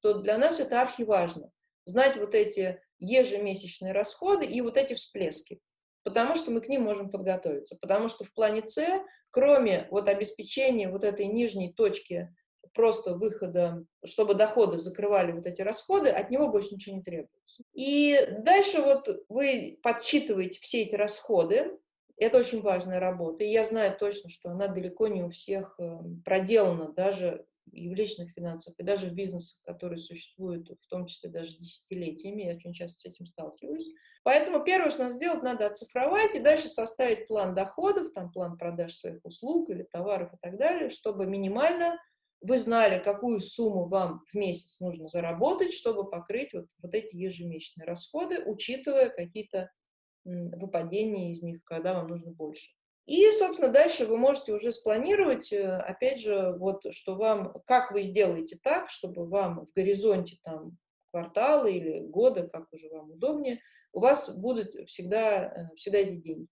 то 0.00 0.20
для 0.20 0.38
нас 0.38 0.58
это 0.58 0.80
архиважно. 0.80 1.50
Знать 1.84 2.16
вот 2.16 2.34
эти 2.34 2.80
ежемесячные 2.98 3.92
расходы 3.92 4.46
и 4.46 4.62
вот 4.62 4.78
эти 4.78 4.94
всплески. 4.94 5.60
Потому 6.02 6.34
что 6.34 6.50
мы 6.50 6.62
к 6.62 6.68
ним 6.68 6.82
можем 6.82 7.10
подготовиться. 7.10 7.76
Потому 7.76 8.08
что 8.08 8.24
в 8.24 8.32
плане 8.32 8.66
С, 8.66 8.82
кроме 9.30 9.86
вот 9.90 10.08
обеспечения 10.08 10.88
вот 10.88 11.04
этой 11.04 11.26
нижней 11.26 11.74
точки 11.74 12.34
просто 12.74 13.14
выхода, 13.14 13.84
чтобы 14.04 14.34
доходы 14.34 14.76
закрывали 14.76 15.32
вот 15.32 15.46
эти 15.46 15.62
расходы, 15.62 16.08
от 16.08 16.30
него 16.30 16.48
больше 16.48 16.74
ничего 16.74 16.96
не 16.96 17.02
требуется. 17.02 17.62
И 17.72 18.18
дальше 18.38 18.80
вот 18.82 19.08
вы 19.28 19.78
подсчитываете 19.82 20.60
все 20.60 20.82
эти 20.82 20.94
расходы, 20.94 21.78
это 22.18 22.38
очень 22.38 22.62
важная 22.62 22.98
работа, 22.98 23.44
и 23.44 23.50
я 23.50 23.64
знаю 23.64 23.96
точно, 23.98 24.30
что 24.30 24.50
она 24.50 24.68
далеко 24.68 25.06
не 25.08 25.22
у 25.22 25.30
всех 25.30 25.74
эм, 25.78 26.22
проделана, 26.24 26.92
даже 26.92 27.44
и 27.72 27.88
в 27.88 27.94
личных 27.94 28.32
финансах, 28.32 28.74
и 28.78 28.82
даже 28.82 29.08
в 29.08 29.12
бизнесах, 29.12 29.62
которые 29.64 29.98
существуют, 29.98 30.70
в 30.70 30.88
том 30.88 31.06
числе 31.06 31.30
даже 31.30 31.58
десятилетиями, 31.58 32.44
я 32.44 32.54
очень 32.54 32.72
часто 32.72 32.98
с 32.98 33.04
этим 33.06 33.26
сталкиваюсь. 33.26 33.92
Поэтому 34.22 34.64
первое, 34.64 34.90
что 34.90 35.04
надо 35.04 35.14
сделать, 35.14 35.42
надо 35.42 35.66
оцифровать 35.66 36.34
и 36.34 36.40
дальше 36.40 36.68
составить 36.68 37.26
план 37.26 37.54
доходов, 37.54 38.12
там 38.12 38.30
план 38.32 38.56
продаж 38.56 38.94
своих 38.94 39.24
услуг 39.24 39.70
или 39.70 39.82
товаров 39.82 40.32
и 40.32 40.36
так 40.40 40.56
далее, 40.56 40.90
чтобы 40.90 41.26
минимально 41.26 41.98
вы 42.46 42.58
знали, 42.58 43.02
какую 43.02 43.40
сумму 43.40 43.88
вам 43.88 44.24
в 44.30 44.34
месяц 44.34 44.80
нужно 44.80 45.08
заработать, 45.08 45.72
чтобы 45.72 46.08
покрыть 46.08 46.52
вот, 46.52 46.66
вот 46.82 46.94
эти 46.94 47.16
ежемесячные 47.16 47.86
расходы, 47.86 48.42
учитывая 48.44 49.08
какие-то 49.10 49.70
выпадения 50.24 51.30
из 51.30 51.42
них, 51.42 51.62
когда 51.64 51.94
вам 51.94 52.08
нужно 52.08 52.32
больше. 52.32 52.70
И, 53.06 53.30
собственно, 53.30 53.70
дальше 53.70 54.04
вы 54.04 54.16
можете 54.16 54.52
уже 54.52 54.72
спланировать, 54.72 55.52
э, 55.52 55.64
опять 55.64 56.20
же, 56.20 56.56
вот, 56.58 56.82
что 56.92 57.14
вам, 57.14 57.54
как 57.64 57.92
вы 57.92 58.02
сделаете 58.02 58.58
так, 58.60 58.90
чтобы 58.90 59.28
вам 59.28 59.66
в 59.66 59.72
горизонте 59.74 60.38
там 60.42 60.76
квартала 61.12 61.66
или 61.66 62.00
года, 62.00 62.48
как 62.48 62.72
уже 62.72 62.88
вам 62.88 63.12
удобнее, 63.12 63.60
у 63.92 64.00
вас 64.00 64.36
будут 64.36 64.74
всегда, 64.88 65.44
э, 65.44 65.76
всегда 65.76 65.98
эти 65.98 66.16
деньги. 66.16 66.48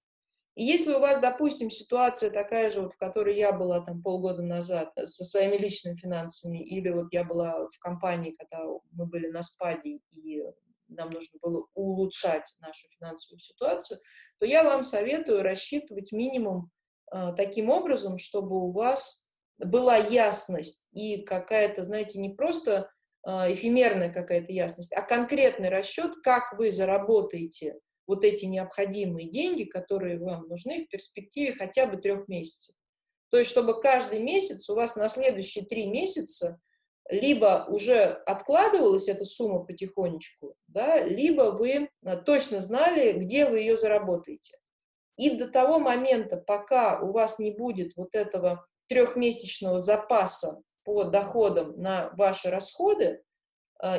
И 0.54 0.62
если 0.62 0.92
у 0.94 1.00
вас, 1.00 1.18
допустим, 1.18 1.68
ситуация 1.68 2.30
такая 2.30 2.70
же, 2.70 2.82
вот, 2.82 2.94
в 2.94 2.96
которой 2.96 3.36
я 3.36 3.52
была 3.52 3.80
там 3.80 4.02
полгода 4.02 4.42
назад 4.42 4.92
э, 4.96 5.06
со 5.06 5.24
своими 5.24 5.56
личными 5.56 5.96
финансами, 5.96 6.58
или 6.58 6.90
вот 6.90 7.08
я 7.12 7.24
была 7.24 7.68
в 7.68 7.78
компании, 7.80 8.34
когда 8.38 8.64
мы 8.92 9.06
были 9.06 9.28
на 9.28 9.42
спаде, 9.42 9.98
и 10.10 10.42
нам 10.88 11.10
нужно 11.10 11.38
было 11.42 11.66
улучшать 11.74 12.54
нашу 12.60 12.88
финансовую 12.98 13.40
ситуацию, 13.40 13.98
то 14.38 14.46
я 14.46 14.62
вам 14.62 14.84
советую 14.84 15.42
рассчитывать 15.42 16.12
минимум 16.12 16.70
э, 17.12 17.32
таким 17.36 17.70
образом, 17.70 18.16
чтобы 18.16 18.56
у 18.56 18.70
вас 18.70 19.28
была 19.58 19.96
ясность 19.96 20.86
и 20.92 21.22
какая-то, 21.22 21.82
знаете, 21.82 22.20
не 22.20 22.30
просто 22.30 22.90
э, 23.26 23.52
эфемерная 23.52 24.12
какая-то 24.12 24.52
ясность, 24.52 24.92
а 24.92 25.02
конкретный 25.02 25.68
расчет, 25.68 26.12
как 26.22 26.56
вы 26.56 26.70
заработаете 26.70 27.78
вот 28.06 28.24
эти 28.24 28.44
необходимые 28.44 29.28
деньги, 29.28 29.64
которые 29.64 30.18
вам 30.18 30.48
нужны 30.48 30.84
в 30.84 30.88
перспективе 30.88 31.54
хотя 31.54 31.86
бы 31.86 31.96
трех 31.96 32.28
месяцев. 32.28 32.74
То 33.30 33.38
есть, 33.38 33.50
чтобы 33.50 33.80
каждый 33.80 34.20
месяц 34.20 34.68
у 34.70 34.74
вас 34.74 34.96
на 34.96 35.08
следующие 35.08 35.64
три 35.64 35.86
месяца 35.86 36.60
либо 37.08 37.66
уже 37.68 38.04
откладывалась 38.26 39.08
эта 39.08 39.24
сумма 39.24 39.64
потихонечку, 39.64 40.54
да, 40.68 41.02
либо 41.02 41.50
вы 41.50 41.90
а, 42.04 42.16
точно 42.16 42.60
знали, 42.60 43.12
где 43.12 43.46
вы 43.46 43.60
ее 43.60 43.76
заработаете. 43.76 44.56
И 45.16 45.30
до 45.30 45.48
того 45.48 45.78
момента, 45.78 46.36
пока 46.36 47.00
у 47.00 47.12
вас 47.12 47.38
не 47.38 47.50
будет 47.50 47.94
вот 47.96 48.14
этого 48.14 48.66
трехмесячного 48.88 49.78
запаса 49.78 50.62
по 50.82 51.04
доходам 51.04 51.80
на 51.80 52.10
ваши 52.16 52.50
расходы, 52.50 53.22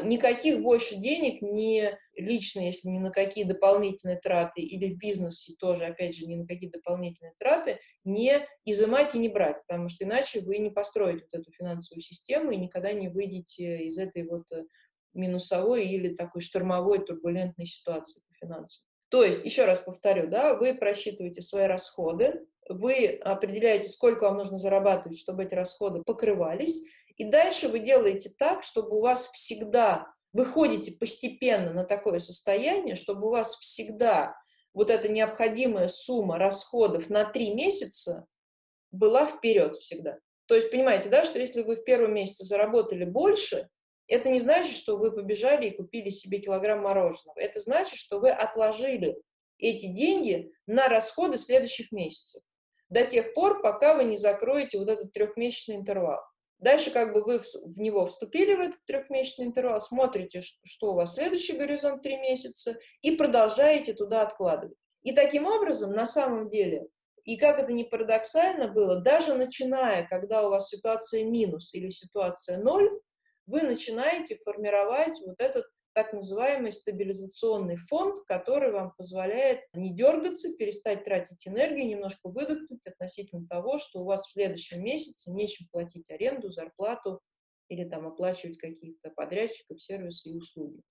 никаких 0.03 0.61
больше 0.61 0.95
денег 0.95 1.41
не 1.41 1.97
лично, 2.15 2.61
если 2.61 2.87
не 2.87 2.99
на 2.99 3.11
какие 3.11 3.43
дополнительные 3.43 4.17
траты, 4.17 4.61
или 4.61 4.93
в 4.93 4.97
бизнесе 4.97 5.53
тоже, 5.59 5.85
опять 5.85 6.15
же, 6.15 6.25
не 6.25 6.37
на 6.37 6.47
какие 6.47 6.69
дополнительные 6.69 7.33
траты, 7.37 7.79
не 8.03 8.47
изымать 8.65 9.13
и 9.13 9.19
не 9.19 9.29
брать, 9.29 9.57
потому 9.67 9.89
что 9.89 10.05
иначе 10.05 10.41
вы 10.41 10.57
не 10.57 10.71
построите 10.71 11.25
вот 11.31 11.39
эту 11.39 11.51
финансовую 11.51 12.01
систему 12.01 12.51
и 12.51 12.57
никогда 12.57 12.93
не 12.93 13.09
выйдете 13.09 13.85
из 13.85 13.97
этой 13.97 14.27
вот 14.27 14.51
э, 14.51 14.63
минусовой 15.13 15.85
или 15.85 16.15
такой 16.15 16.41
штормовой 16.41 17.05
турбулентной 17.05 17.65
ситуации 17.65 18.21
по 18.27 18.45
финансам. 18.45 18.85
То 19.09 19.23
есть, 19.23 19.45
еще 19.45 19.65
раз 19.65 19.81
повторю, 19.81 20.27
да, 20.27 20.55
вы 20.55 20.73
просчитываете 20.73 21.41
свои 21.41 21.65
расходы, 21.65 22.45
вы 22.67 23.19
определяете, 23.23 23.89
сколько 23.89 24.23
вам 24.23 24.37
нужно 24.37 24.57
зарабатывать, 24.57 25.19
чтобы 25.19 25.43
эти 25.43 25.53
расходы 25.53 26.01
покрывались, 26.01 26.83
и 27.17 27.23
дальше 27.23 27.67
вы 27.67 27.79
делаете 27.79 28.31
так, 28.37 28.63
чтобы 28.63 28.97
у 28.97 29.01
вас 29.01 29.27
всегда, 29.31 30.07
выходите 30.33 30.91
постепенно 30.91 31.71
на 31.71 31.85
такое 31.85 32.19
состояние, 32.19 32.95
чтобы 32.95 33.27
у 33.27 33.31
вас 33.31 33.55
всегда 33.55 34.35
вот 34.73 34.89
эта 34.89 35.07
необходимая 35.07 35.87
сумма 35.87 36.37
расходов 36.37 37.09
на 37.09 37.23
три 37.25 37.53
месяца 37.53 38.25
была 38.91 39.25
вперед 39.25 39.77
всегда. 39.77 40.19
То 40.47 40.55
есть, 40.55 40.69
понимаете, 40.69 41.09
да, 41.09 41.25
что 41.25 41.39
если 41.39 41.61
вы 41.61 41.77
в 41.77 41.83
первом 41.83 42.13
месяце 42.13 42.43
заработали 42.43 43.05
больше, 43.05 43.69
это 44.07 44.29
не 44.29 44.39
значит, 44.39 44.75
что 44.75 44.97
вы 44.97 45.11
побежали 45.11 45.67
и 45.67 45.75
купили 45.75 46.09
себе 46.09 46.39
килограмм 46.39 46.81
мороженого. 46.81 47.39
Это 47.39 47.59
значит, 47.59 47.97
что 47.97 48.19
вы 48.19 48.29
отложили 48.29 49.17
эти 49.57 49.87
деньги 49.87 50.51
на 50.67 50.87
расходы 50.89 51.37
следующих 51.37 51.91
месяцев 51.91 52.43
до 52.89 53.05
тех 53.05 53.33
пор, 53.33 53.61
пока 53.61 53.95
вы 53.95 54.03
не 54.03 54.17
закроете 54.17 54.77
вот 54.77 54.89
этот 54.89 55.11
трехмесячный 55.13 55.77
интервал. 55.77 56.21
Дальше 56.59 56.91
как 56.91 57.13
бы 57.13 57.23
вы 57.23 57.39
в 57.39 57.79
него 57.79 58.05
вступили 58.07 58.55
в 58.55 58.59
этот 58.61 58.79
трехмесячный 58.85 59.45
интервал, 59.45 59.81
смотрите, 59.81 60.41
что 60.41 60.91
у 60.91 60.95
вас 60.95 61.15
следующий 61.15 61.53
горизонт 61.53 62.01
три 62.01 62.17
месяца, 62.17 62.77
и 63.01 63.15
продолжаете 63.15 63.93
туда 63.93 64.21
откладывать. 64.21 64.77
И 65.03 65.11
таким 65.11 65.45
образом, 65.45 65.91
на 65.91 66.05
самом 66.05 66.47
деле, 66.49 66.87
и 67.25 67.37
как 67.37 67.59
это 67.59 67.73
ни 67.73 67.83
парадоксально 67.83 68.67
было, 68.67 69.01
даже 69.01 69.33
начиная, 69.33 70.07
когда 70.07 70.47
у 70.47 70.49
вас 70.49 70.69
ситуация 70.69 71.25
минус 71.25 71.73
или 71.73 71.89
ситуация 71.89 72.57
ноль, 72.57 72.89
вы 73.47 73.61
начинаете 73.61 74.37
формировать 74.43 75.19
вот 75.25 75.35
этот 75.39 75.65
так 75.95 76.11
называемый 76.11 76.73
стабилизационный 76.73 77.77
фонд, 77.77 78.25
который 78.27 78.71
вам 78.71 78.93
позволяет 78.97 79.61
не 79.73 79.95
дергаться, 79.95 80.53
перестать 80.57 81.05
тратить 81.05 81.47
энергию, 81.47 81.87
немножко 81.87 82.27
выдохнуть 82.27 82.85
относительно 82.85 83.47
того, 83.47 83.77
что 83.77 84.01
у 84.01 84.03
вас 84.03 84.27
в 84.27 84.33
следующем 84.33 84.83
месяце 84.83 85.31
нечем 85.31 85.67
платить 85.71 86.11
аренду, 86.11 86.51
зарплату 86.51 87.21
или 87.69 87.87
там 87.87 88.05
оплачивать 88.05 88.57
каких-то 88.57 89.09
подрядчиков, 89.09 89.81
сервисы 89.81 90.29
и 90.29 90.35
услуги. 90.35 90.81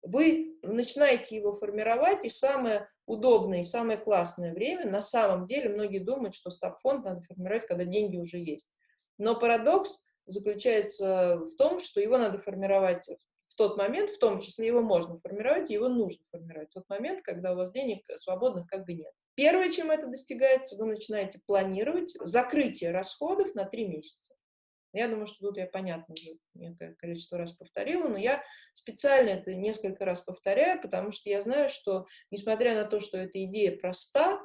Вы 0.00 0.56
начинаете 0.62 1.36
его 1.36 1.52
формировать, 1.52 2.24
и 2.24 2.30
самое 2.30 2.88
удобное 3.06 3.60
и 3.60 3.64
самое 3.64 3.98
классное 3.98 4.54
время, 4.54 4.90
на 4.90 5.02
самом 5.02 5.46
деле, 5.46 5.68
многие 5.68 5.98
думают, 5.98 6.34
что 6.34 6.50
стаб-фонд 6.50 7.04
надо 7.04 7.20
формировать, 7.20 7.66
когда 7.66 7.84
деньги 7.84 8.16
уже 8.16 8.38
есть. 8.38 8.70
Но 9.18 9.38
парадокс 9.38 10.06
заключается 10.24 11.36
в 11.36 11.54
том, 11.56 11.78
что 11.78 12.00
его 12.00 12.16
надо 12.16 12.38
формировать 12.38 13.06
тот 13.56 13.76
момент, 13.76 14.10
в 14.10 14.18
том 14.18 14.40
числе 14.40 14.66
его 14.66 14.80
можно 14.80 15.18
формировать, 15.18 15.70
его 15.70 15.88
нужно 15.88 16.24
формировать 16.30 16.70
в 16.70 16.74
тот 16.74 16.88
момент, 16.88 17.22
когда 17.22 17.52
у 17.52 17.56
вас 17.56 17.72
денег 17.72 18.04
свободных 18.16 18.66
как 18.66 18.86
бы 18.86 18.94
нет. 18.94 19.12
Первое, 19.34 19.70
чем 19.70 19.90
это 19.90 20.06
достигается, 20.06 20.76
вы 20.76 20.86
начинаете 20.86 21.40
планировать 21.46 22.14
закрытие 22.20 22.90
расходов 22.90 23.54
на 23.54 23.64
три 23.64 23.86
месяца. 23.86 24.34
Я 24.92 25.08
думаю, 25.08 25.26
что 25.26 25.48
тут 25.48 25.58
я 25.58 25.66
понятно 25.66 26.14
уже 26.14 26.38
некое 26.54 26.94
количество 26.94 27.36
раз 27.36 27.52
повторила, 27.52 28.08
но 28.08 28.16
я 28.16 28.42
специально 28.72 29.28
это 29.28 29.54
несколько 29.54 30.06
раз 30.06 30.22
повторяю, 30.22 30.80
потому 30.80 31.10
что 31.10 31.28
я 31.28 31.42
знаю, 31.42 31.68
что 31.68 32.06
несмотря 32.30 32.74
на 32.74 32.88
то, 32.88 32.98
что 32.98 33.18
эта 33.18 33.44
идея 33.44 33.76
проста, 33.76 34.40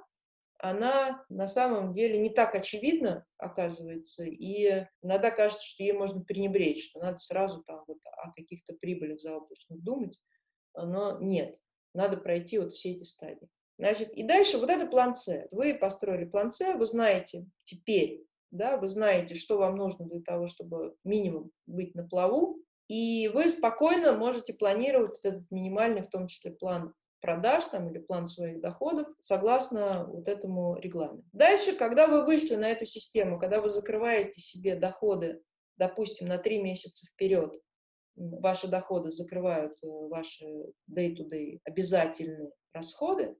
она 0.61 1.25
на 1.29 1.47
самом 1.47 1.91
деле 1.91 2.19
не 2.19 2.29
так 2.29 2.53
очевидна, 2.53 3.25
оказывается, 3.37 4.23
и 4.23 4.85
иногда 5.01 5.31
кажется, 5.31 5.65
что 5.65 5.83
ей 5.83 5.93
можно 5.93 6.23
пренебречь, 6.23 6.87
что 6.89 6.99
надо 6.99 7.17
сразу 7.17 7.63
там 7.63 7.83
вот 7.87 7.97
о 8.05 8.31
каких-то 8.31 8.73
прибылях 8.75 9.19
заоблачных 9.19 9.81
думать, 9.81 10.19
но 10.75 11.19
нет, 11.19 11.57
надо 11.93 12.17
пройти 12.17 12.59
вот 12.59 12.73
все 12.73 12.91
эти 12.91 13.03
стадии. 13.03 13.49
Значит, 13.79 14.13
и 14.13 14.21
дальше 14.21 14.59
вот 14.59 14.69
это 14.69 14.85
план 14.85 15.15
С. 15.15 15.47
Вы 15.49 15.73
построили 15.73 16.25
план 16.25 16.51
С, 16.51 16.75
вы 16.75 16.85
знаете 16.85 17.47
теперь, 17.63 18.23
да, 18.51 18.77
вы 18.77 18.87
знаете, 18.87 19.33
что 19.33 19.57
вам 19.57 19.75
нужно 19.75 20.05
для 20.05 20.21
того, 20.21 20.45
чтобы 20.45 20.95
минимум 21.03 21.51
быть 21.65 21.95
на 21.95 22.07
плаву, 22.07 22.59
и 22.87 23.29
вы 23.29 23.49
спокойно 23.49 24.13
можете 24.13 24.53
планировать 24.53 25.17
этот 25.23 25.49
минимальный, 25.49 26.03
в 26.03 26.09
том 26.09 26.27
числе 26.27 26.51
план 26.51 26.93
продаж 27.21 27.65
там, 27.65 27.89
или 27.89 27.99
план 27.99 28.25
своих 28.25 28.59
доходов 28.59 29.07
согласно 29.19 30.05
вот 30.05 30.27
этому 30.27 30.77
регламенту. 30.77 31.23
Дальше, 31.31 31.73
когда 31.73 32.07
вы 32.07 32.25
вышли 32.25 32.55
на 32.55 32.69
эту 32.69 32.85
систему, 32.85 33.39
когда 33.39 33.61
вы 33.61 33.69
закрываете 33.69 34.41
себе 34.41 34.75
доходы, 34.75 35.41
допустим, 35.77 36.27
на 36.27 36.37
три 36.37 36.61
месяца 36.61 37.05
вперед, 37.05 37.53
ваши 38.15 38.67
доходы 38.67 39.09
закрывают 39.09 39.77
э, 39.83 39.87
ваши 39.87 40.45
day-to-day 40.89 41.59
обязательные 41.63 42.51
расходы, 42.73 43.35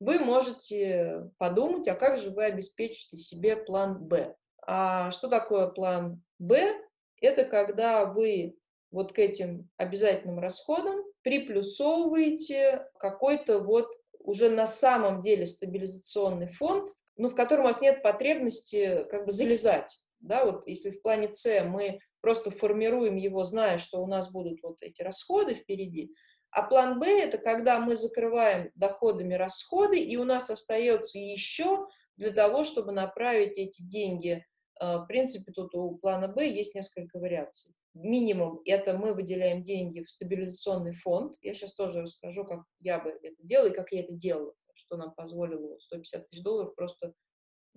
вы 0.00 0.20
можете 0.20 1.30
подумать, 1.38 1.88
а 1.88 1.94
как 1.94 2.18
же 2.18 2.30
вы 2.30 2.44
обеспечите 2.44 3.16
себе 3.16 3.56
план 3.56 3.98
Б. 3.98 4.34
А 4.64 5.10
что 5.10 5.28
такое 5.28 5.66
план 5.68 6.22
Б? 6.38 6.74
Это 7.20 7.44
когда 7.44 8.04
вы 8.04 8.56
вот 8.90 9.12
к 9.12 9.18
этим 9.18 9.68
обязательным 9.76 10.38
расходам 10.38 11.02
приплюсовываете 11.28 12.86
какой-то 12.98 13.58
вот 13.58 13.88
уже 14.18 14.48
на 14.48 14.66
самом 14.66 15.20
деле 15.20 15.44
стабилизационный 15.44 16.50
фонд, 16.52 16.90
ну, 17.16 17.28
в 17.28 17.34
котором 17.34 17.64
у 17.64 17.66
вас 17.68 17.82
нет 17.82 18.02
потребности 18.02 19.04
как 19.10 19.26
бы 19.26 19.30
залезать. 19.30 20.00
Да, 20.20 20.46
вот 20.46 20.66
если 20.66 20.90
в 20.90 21.02
плане 21.02 21.30
С 21.30 21.64
мы 21.64 22.00
просто 22.22 22.50
формируем 22.50 23.16
его, 23.16 23.44
зная, 23.44 23.76
что 23.76 24.02
у 24.02 24.06
нас 24.06 24.32
будут 24.32 24.62
вот 24.62 24.78
эти 24.80 25.02
расходы 25.02 25.54
впереди, 25.54 26.14
а 26.50 26.62
план 26.62 26.98
Б– 26.98 27.06
это 27.22 27.36
когда 27.36 27.78
мы 27.78 27.94
закрываем 27.94 28.70
доходами 28.74 29.34
расходы, 29.34 29.98
и 29.98 30.16
у 30.16 30.24
нас 30.24 30.48
остается 30.48 31.18
еще 31.18 31.86
для 32.16 32.30
того, 32.30 32.64
чтобы 32.64 32.92
направить 32.92 33.58
эти 33.58 33.82
деньги. 33.82 34.46
Э, 34.80 34.98
в 34.98 35.06
принципе, 35.06 35.52
тут 35.52 35.74
у 35.74 35.96
плана 35.96 36.28
Б 36.28 36.48
есть 36.48 36.74
несколько 36.74 37.18
вариаций 37.18 37.74
минимум 38.02 38.60
это 38.64 38.96
мы 38.96 39.14
выделяем 39.14 39.62
деньги 39.64 40.02
в 40.02 40.10
стабилизационный 40.10 40.94
фонд. 40.94 41.34
Я 41.42 41.54
сейчас 41.54 41.74
тоже 41.74 42.02
расскажу, 42.02 42.44
как 42.44 42.62
я 42.80 42.98
бы 42.98 43.10
это 43.22 43.36
делала 43.42 43.68
и 43.68 43.74
как 43.74 43.92
я 43.92 44.00
это 44.00 44.14
делала, 44.14 44.54
что 44.74 44.96
нам 44.96 45.14
позволило 45.14 45.78
150 45.78 46.26
тысяч 46.26 46.42
долларов 46.42 46.74
просто 46.74 47.12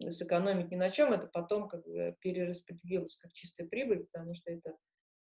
сэкономить 0.09 0.71
ни 0.71 0.75
на 0.75 0.89
чем. 0.89 1.13
Это 1.13 1.27
потом 1.27 1.67
как 1.67 1.85
бы 1.85 2.15
перераспределилось 2.21 3.17
как 3.17 3.31
чистая 3.33 3.67
прибыль, 3.67 4.07
потому 4.11 4.33
что 4.35 4.51
это 4.51 4.75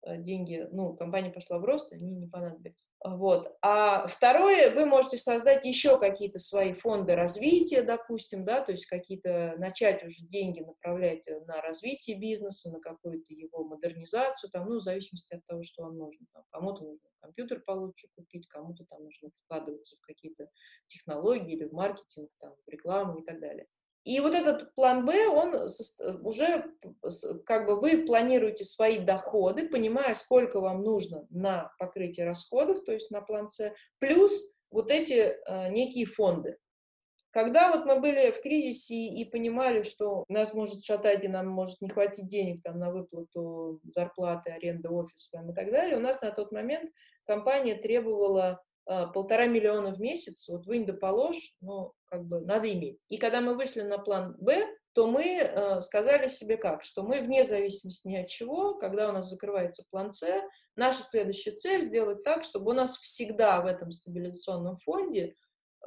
деньги, 0.04 0.66
ну, 0.72 0.94
компания 0.94 1.30
пошла 1.30 1.58
в 1.58 1.64
рост, 1.64 1.92
они 1.92 2.10
не 2.12 2.26
понадобятся. 2.26 2.88
Вот. 3.04 3.56
А 3.62 4.06
второе, 4.08 4.74
вы 4.74 4.86
можете 4.86 5.16
создать 5.16 5.64
еще 5.64 5.98
какие-то 5.98 6.38
свои 6.38 6.72
фонды 6.72 7.14
развития, 7.14 7.82
допустим, 7.82 8.44
да, 8.44 8.60
то 8.60 8.72
есть 8.72 8.86
какие-то, 8.86 9.54
начать 9.58 10.04
уже 10.04 10.24
деньги 10.24 10.60
направлять 10.60 11.26
э, 11.28 11.40
на 11.46 11.60
развитие 11.60 12.18
бизнеса, 12.18 12.70
на 12.70 12.80
какую-то 12.80 13.32
его 13.34 13.64
модернизацию, 13.64 14.50
там, 14.50 14.68
ну, 14.68 14.78
в 14.78 14.82
зависимости 14.82 15.34
от 15.34 15.44
того, 15.44 15.62
что 15.62 15.82
вам 15.82 15.98
нужно. 15.98 16.26
Кому-то 16.50 16.84
нужно 16.84 17.08
компьютер 17.20 17.60
получше 17.60 18.08
купить, 18.14 18.46
кому-то 18.48 18.84
там 18.84 19.02
нужно 19.04 19.30
вкладываться 19.44 19.96
в 19.96 20.00
какие-то 20.00 20.48
технологии 20.86 21.54
или 21.54 21.64
в 21.64 21.72
маркетинг, 21.72 22.30
там, 22.38 22.54
в 22.66 22.70
рекламу 22.70 23.18
и 23.18 23.24
так 23.24 23.40
далее. 23.40 23.66
И 24.04 24.20
вот 24.20 24.34
этот 24.34 24.74
план 24.74 25.04
Б, 25.04 25.28
он 25.28 25.54
уже, 26.22 26.64
как 27.44 27.66
бы 27.66 27.78
вы 27.78 28.04
планируете 28.06 28.64
свои 28.64 28.98
доходы, 28.98 29.68
понимая, 29.68 30.14
сколько 30.14 30.60
вам 30.60 30.82
нужно 30.82 31.26
на 31.30 31.70
покрытие 31.78 32.26
расходов, 32.26 32.84
то 32.84 32.92
есть 32.92 33.10
на 33.10 33.20
план 33.20 33.50
С, 33.50 33.72
плюс 33.98 34.52
вот 34.70 34.90
эти 34.90 35.36
э, 35.46 35.68
некие 35.70 36.06
фонды. 36.06 36.56
Когда 37.30 37.70
вот 37.70 37.84
мы 37.84 38.00
были 38.00 38.30
в 38.30 38.40
кризисе 38.40 38.94
и 38.94 39.24
понимали, 39.24 39.82
что 39.82 40.24
нас 40.28 40.54
может 40.54 40.82
шатать 40.82 41.22
и 41.24 41.28
нам 41.28 41.46
может 41.46 41.80
не 41.82 41.90
хватить 41.90 42.26
денег 42.26 42.62
там, 42.62 42.78
на 42.78 42.90
выплату 42.90 43.80
зарплаты, 43.94 44.50
аренды 44.52 44.88
офиса 44.88 45.44
и 45.46 45.54
так 45.54 45.70
далее, 45.70 45.96
у 45.96 46.00
нас 46.00 46.22
на 46.22 46.30
тот 46.30 46.52
момент 46.52 46.90
компания 47.26 47.74
требовала 47.74 48.62
полтора 49.12 49.46
миллиона 49.46 49.94
в 49.94 50.00
месяц, 50.00 50.48
вот 50.48 50.66
вынь 50.66 50.86
да 50.86 50.94
положь, 50.94 51.54
ну, 51.60 51.92
как 52.06 52.24
бы 52.24 52.40
надо 52.40 52.72
иметь. 52.72 52.98
И 53.08 53.18
когда 53.18 53.40
мы 53.40 53.54
вышли 53.54 53.82
на 53.82 53.98
план 53.98 54.34
Б, 54.38 54.66
то 54.94 55.06
мы 55.06 55.38
э, 55.38 55.80
сказали 55.80 56.28
себе 56.28 56.56
как, 56.56 56.82
что 56.82 57.02
мы 57.02 57.20
вне 57.20 57.44
зависимости 57.44 58.08
ни 58.08 58.16
от 58.16 58.28
чего, 58.28 58.74
когда 58.74 59.08
у 59.08 59.12
нас 59.12 59.28
закрывается 59.28 59.84
план 59.90 60.10
С, 60.10 60.26
наша 60.74 61.02
следующая 61.02 61.52
цель 61.52 61.82
сделать 61.82 62.24
так, 62.24 62.42
чтобы 62.42 62.70
у 62.70 62.74
нас 62.74 62.96
всегда 62.96 63.60
в 63.60 63.66
этом 63.66 63.92
стабилизационном 63.92 64.78
фонде 64.78 65.34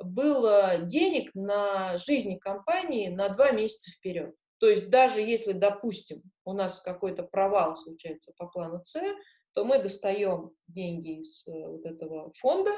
было 0.02 0.78
денег 0.84 1.32
на 1.34 1.98
жизни 1.98 2.38
компании 2.38 3.10
на 3.10 3.30
два 3.30 3.52
месяца 3.52 3.92
вперед. 3.92 4.34
То 4.60 4.70
есть 4.70 4.90
даже 4.90 5.20
если, 5.22 5.54
допустим, 5.54 6.22
у 6.46 6.54
нас 6.54 6.80
какой-то 6.80 7.24
провал 7.24 7.76
случается 7.76 8.32
по 8.38 8.48
плану 8.48 8.82
С, 8.84 9.02
то 9.54 9.66
мы 9.66 9.80
достаем 9.80 10.52
деньги 10.68 11.20
из 11.20 11.48
э, 11.48 11.52
вот 11.68 11.86
этого 11.86 12.32
фонда 12.40 12.72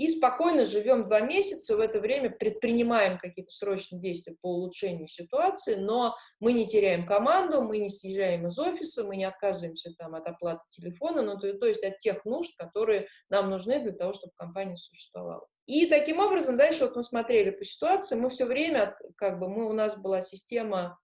и 0.00 0.08
спокойно 0.08 0.64
живем 0.64 1.04
два 1.04 1.20
месяца, 1.20 1.76
в 1.76 1.80
это 1.80 2.00
время 2.00 2.30
предпринимаем 2.30 3.18
какие-то 3.18 3.52
срочные 3.52 4.00
действия 4.00 4.34
по 4.40 4.48
улучшению 4.48 5.08
ситуации, 5.08 5.74
но 5.74 6.16
мы 6.38 6.54
не 6.54 6.66
теряем 6.66 7.04
команду, 7.04 7.60
мы 7.60 7.76
не 7.76 7.90
съезжаем 7.90 8.46
из 8.46 8.58
офиса, 8.58 9.04
мы 9.04 9.16
не 9.16 9.24
отказываемся 9.24 9.92
там 9.98 10.14
от 10.14 10.26
оплаты 10.26 10.62
телефона, 10.70 11.20
ну, 11.20 11.36
то, 11.38 11.52
то 11.52 11.66
есть 11.66 11.84
от 11.84 11.98
тех 11.98 12.24
нужд, 12.24 12.56
которые 12.56 13.08
нам 13.28 13.50
нужны 13.50 13.78
для 13.80 13.92
того, 13.92 14.14
чтобы 14.14 14.32
компания 14.36 14.76
существовала. 14.76 15.46
И 15.66 15.84
таким 15.84 16.20
образом 16.20 16.56
дальше 16.56 16.86
вот 16.86 16.96
мы 16.96 17.02
смотрели 17.02 17.50
по 17.50 17.64
ситуации, 17.64 18.16
мы 18.16 18.30
все 18.30 18.46
время, 18.46 18.96
как 19.16 19.38
бы, 19.38 19.50
мы, 19.50 19.68
у 19.68 19.74
нас 19.74 19.98
была 19.98 20.22
система 20.22 20.98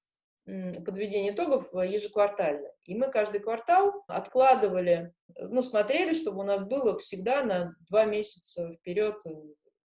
подведения 0.47 1.31
итогов 1.31 1.73
ежеквартально. 1.75 2.69
И 2.85 2.95
мы 2.95 3.11
каждый 3.11 3.41
квартал 3.41 4.05
откладывали, 4.07 5.13
ну, 5.37 5.63
смотрели, 5.63 6.15
чтобы 6.15 6.41
у 6.41 6.45
нас 6.45 6.65
было 6.65 6.99
всегда 6.99 7.43
на 7.43 7.75
два 7.89 8.05
месяца 8.05 8.73
вперед 8.75 9.17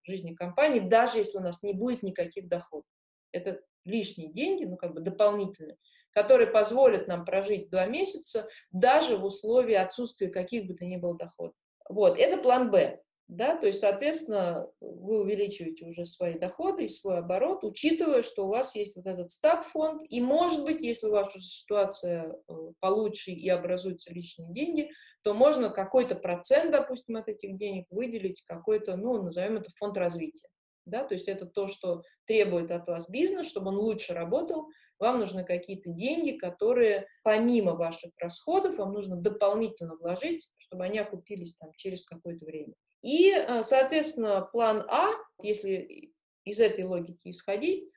жизни 0.02 0.34
компании, 0.34 0.80
даже 0.80 1.18
если 1.18 1.38
у 1.38 1.42
нас 1.42 1.62
не 1.62 1.72
будет 1.72 2.02
никаких 2.02 2.48
доходов. 2.48 2.86
Это 3.32 3.60
лишние 3.84 4.32
деньги, 4.32 4.64
ну, 4.64 4.76
как 4.76 4.92
бы 4.94 5.00
дополнительные, 5.00 5.78
которые 6.12 6.48
позволят 6.48 7.08
нам 7.08 7.24
прожить 7.24 7.70
два 7.70 7.86
месяца 7.86 8.46
даже 8.70 9.16
в 9.16 9.24
условии 9.24 9.74
отсутствия 9.74 10.28
каких 10.28 10.66
бы 10.66 10.74
то 10.74 10.84
ни 10.84 10.96
было 10.96 11.16
доходов. 11.16 11.54
Вот, 11.88 12.18
это 12.18 12.40
план 12.40 12.70
Б 12.70 13.00
да, 13.30 13.56
то 13.56 13.68
есть, 13.68 13.78
соответственно, 13.78 14.68
вы 14.80 15.20
увеличиваете 15.20 15.86
уже 15.86 16.04
свои 16.04 16.36
доходы 16.36 16.86
и 16.86 16.88
свой 16.88 17.18
оборот, 17.18 17.62
учитывая, 17.62 18.22
что 18.22 18.46
у 18.46 18.48
вас 18.48 18.74
есть 18.74 18.96
вот 18.96 19.06
этот 19.06 19.30
стаб-фонд, 19.30 20.02
и, 20.08 20.20
может 20.20 20.64
быть, 20.64 20.82
если 20.82 21.06
у 21.06 21.12
вас 21.12 21.32
ситуация 21.34 22.26
э, 22.26 22.52
получше 22.80 23.30
и 23.30 23.48
образуются 23.48 24.12
лишние 24.12 24.52
деньги, 24.52 24.90
то 25.22 25.32
можно 25.32 25.70
какой-то 25.70 26.16
процент, 26.16 26.72
допустим, 26.72 27.16
от 27.18 27.28
этих 27.28 27.56
денег 27.56 27.86
выделить 27.90 28.42
какой-то, 28.42 28.96
ну, 28.96 29.22
назовем 29.22 29.58
это 29.58 29.70
фонд 29.78 29.96
развития, 29.96 30.48
да, 30.84 31.04
то 31.04 31.14
есть 31.14 31.28
это 31.28 31.46
то, 31.46 31.68
что 31.68 32.02
требует 32.26 32.72
от 32.72 32.88
вас 32.88 33.08
бизнес, 33.08 33.46
чтобы 33.46 33.68
он 33.68 33.76
лучше 33.76 34.12
работал, 34.12 34.66
вам 34.98 35.20
нужны 35.20 35.44
какие-то 35.44 35.90
деньги, 35.90 36.32
которые 36.36 37.06
помимо 37.22 37.76
ваших 37.76 38.10
расходов 38.18 38.76
вам 38.78 38.92
нужно 38.92 39.14
дополнительно 39.14 39.94
вложить, 39.94 40.50
чтобы 40.56 40.82
они 40.82 40.98
окупились 40.98 41.54
там 41.54 41.70
через 41.76 42.04
какое-то 42.04 42.44
время. 42.44 42.74
И, 43.02 43.32
э, 43.32 43.62
соответственно, 43.62 44.42
план 44.42 44.86
А, 44.88 45.08
если 45.42 46.12
из 46.44 46.60
этой 46.60 46.84
логики 46.84 47.30
исходить, 47.30 47.90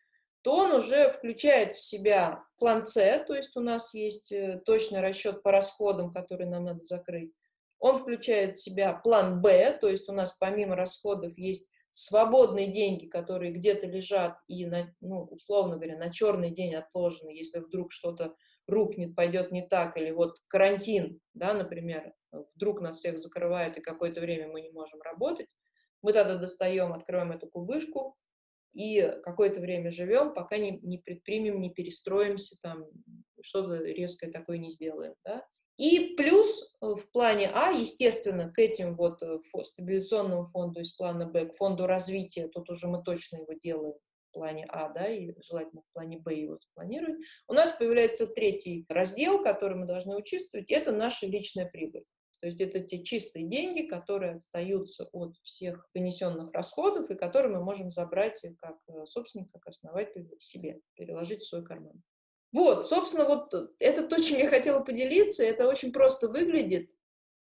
то 0.44 0.56
он 0.58 0.72
уже 0.74 1.10
включает 1.10 1.74
в 1.74 1.82
себя 1.82 2.44
план 2.58 2.84
С, 2.84 3.24
то 3.26 3.34
есть 3.34 3.56
у 3.56 3.62
нас 3.62 3.94
есть 3.94 4.32
э, 4.32 4.62
точный 4.66 5.02
расчет 5.02 5.42
по 5.42 5.52
расходам, 5.52 6.12
которые 6.12 6.50
нам 6.50 6.66
надо 6.66 6.84
закрыть. 6.84 7.32
Он 7.80 8.00
включает 8.00 8.56
в 8.56 8.62
себя 8.62 8.94
план 8.94 9.42
Б, 9.42 9.78
то 9.80 9.90
есть 9.90 10.08
у 10.10 10.14
нас 10.14 10.38
помимо 10.38 10.76
расходов 10.76 11.38
есть 11.38 11.70
свободные 11.92 12.68
деньги, 12.68 13.06
которые 13.06 13.52
где-то 13.52 13.86
лежат 13.88 14.38
и, 14.48 14.66
на, 14.66 14.94
ну, 15.00 15.24
условно 15.26 15.76
говоря, 15.76 15.98
на 15.98 16.12
черный 16.12 16.50
день 16.50 16.76
отложены, 16.76 17.30
если 17.30 17.60
вдруг 17.60 17.92
что-то 17.92 18.36
рухнет, 18.68 19.16
пойдет 19.16 19.52
не 19.52 19.62
так, 19.66 19.98
или 19.98 20.12
вот 20.12 20.38
карантин, 20.48 21.20
да, 21.34 21.54
например, 21.54 22.14
вдруг 22.56 22.82
нас 22.82 22.98
всех 22.98 23.18
закрывают, 23.18 23.78
и 23.78 23.82
какое-то 23.82 24.22
время 24.22 24.48
мы 24.48 24.62
не 24.62 24.70
можем 24.72 25.02
работать, 25.02 25.48
мы 26.02 26.14
тогда 26.14 26.36
достаем, 26.38 26.94
открываем 26.94 27.32
эту 27.32 27.48
кубышку, 27.48 28.18
и 28.74 29.02
какое-то 29.24 29.62
время 29.62 29.92
живем, 29.92 30.34
пока 30.34 30.58
не, 30.58 30.80
не 30.82 30.98
предпримем, 30.98 31.62
не 31.62 31.70
перестроимся, 31.70 32.58
там, 32.62 32.86
что-то 33.42 33.78
резкое 33.78 34.32
такое 34.32 34.58
не 34.58 34.72
сделаем, 34.72 35.14
да. 35.24 35.46
И 35.78 36.14
плюс 36.16 36.76
э, 36.82 36.86
в 36.86 37.12
плане 37.12 37.50
А, 37.54 37.72
естественно, 37.72 38.52
к 38.52 38.60
этим 38.60 38.96
вот 38.96 39.22
э, 39.24 39.40
стабилизационному 39.64 40.48
фонду 40.48 40.82
из 40.82 40.92
плана 40.92 41.26
Б, 41.26 41.48
к 41.48 41.56
фонду 41.56 41.88
развития, 41.88 42.48
тут 42.48 42.70
уже 42.70 42.88
мы 42.88 43.02
точно 43.04 43.38
его 43.38 43.54
делаем 43.54 43.96
в 44.30 44.34
плане 44.34 44.66
А, 44.70 44.90
да, 44.90 45.08
и 45.08 45.34
желательно 45.42 45.82
в 45.82 45.94
плане 45.94 46.20
Б 46.20 46.36
его 46.36 46.60
спланировать, 46.60 47.18
у 47.48 47.54
нас 47.54 47.72
появляется 47.72 48.28
третий 48.28 48.86
раздел, 48.88 49.42
который 49.42 49.78
мы 49.78 49.88
должны 49.88 50.16
учувствовать, 50.16 50.72
это 50.72 50.92
наша 50.92 51.26
личная 51.26 51.66
прибыль. 51.66 52.06
То 52.44 52.48
есть 52.48 52.60
это 52.60 52.82
те 52.82 53.02
чистые 53.02 53.46
деньги, 53.46 53.88
которые 53.88 54.34
остаются 54.34 55.08
от 55.14 55.38
всех 55.44 55.88
понесенных 55.94 56.52
расходов 56.52 57.10
и 57.10 57.16
которые 57.16 57.56
мы 57.56 57.64
можем 57.64 57.90
забрать 57.90 58.46
как 58.60 58.76
э, 58.90 59.06
собственник, 59.06 59.50
как 59.54 59.66
основатель 59.66 60.30
себе, 60.40 60.82
переложить 60.96 61.40
в 61.40 61.48
свой 61.48 61.64
карман. 61.64 62.04
Вот, 62.52 62.86
собственно, 62.86 63.24
вот 63.24 63.54
это 63.80 64.06
то, 64.06 64.22
чем 64.22 64.40
я 64.40 64.50
хотела 64.50 64.82
поделиться. 64.82 65.42
Это 65.42 65.70
очень 65.70 65.94
просто 65.94 66.28
выглядит. 66.28 66.92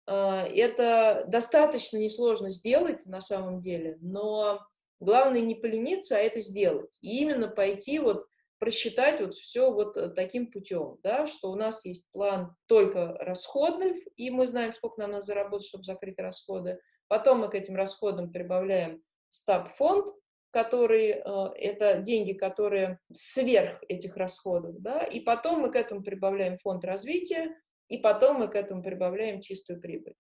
А, 0.08 0.45
это 0.45 1.23
достаточно 1.25 1.95
несложно 1.95 2.49
сделать 2.49 3.06
на 3.06 3.21
самом 3.21 3.62
деле, 3.62 3.97
но 4.01 4.60
главное 4.99 5.39
не 5.39 5.56
полениться, 5.56 6.17
а 6.17 6.19
это 6.19 6.41
сделать. 6.41 6.97
И 6.99 7.21
именно 7.21 7.47
пойти 7.47 7.99
вот 7.99 8.27
просчитать 8.62 9.19
вот 9.19 9.34
все 9.34 9.71
вот 9.71 9.97
э, 9.97 10.10
таким 10.10 10.52
путем, 10.52 11.00
да, 11.02 11.26
что 11.26 11.50
у 11.50 11.56
нас 11.56 11.84
есть 11.84 12.12
план 12.12 12.56
только 12.67 13.17
расходных, 13.17 13.97
и 14.17 14.30
мы 14.30 14.45
знаем, 14.45 14.71
сколько 14.71 15.02
нам 15.02 15.12
надо 15.12 15.26
заработать, 15.26 15.67
чтобы 15.67 15.84
закрыть 15.84 16.19
расходы. 16.19 16.80
Потом 17.08 17.39
мы 17.39 17.50
к 17.50 17.56
этим 17.56 17.76
расходам 17.76 18.32
прибавляем 18.32 19.02
стаб-фонд, 19.30 20.13
который, 20.52 21.10
э, 21.10 21.24
это 21.56 22.02
деньги, 22.02 22.34
которые 22.34 23.00
сверх 23.12 23.84
этих 23.89 24.15
расходов, 24.15 24.80
да, 24.80 25.00
и 25.00 25.19
потом 25.21 25.62
мы 25.62 25.71
к 25.71 25.76
этому 25.76 26.04
прибавляем 26.04 26.60
фонд 26.60 26.86
развития, 26.86 27.56
и 27.88 27.97
потом 27.97 28.38
мы 28.38 28.47
к 28.47 28.54
этому 28.54 28.84
прибавляем 28.84 29.41
чистую 29.41 29.82
прибыль. 29.82 30.13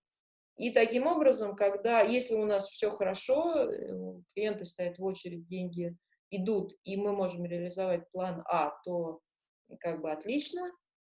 И 0.57 0.71
таким 0.71 1.05
образом, 1.05 1.55
когда, 1.55 2.01
если 2.01 2.33
у 2.33 2.45
нас 2.45 2.67
все 2.69 2.89
хорошо, 2.89 3.69
э, 3.69 4.19
клиенты 4.33 4.65
стоят 4.65 4.97
в 4.97 5.03
очередь, 5.03 5.45
деньги 5.45 5.95
идут, 6.31 6.73
и 6.83 6.97
мы 6.97 7.13
можем 7.13 7.45
реализовать 7.45 8.09
план 8.11 8.43
А, 8.47 8.73
то 8.83 9.19
как 9.79 10.01
бы 10.01 10.11
отлично, 10.11 10.71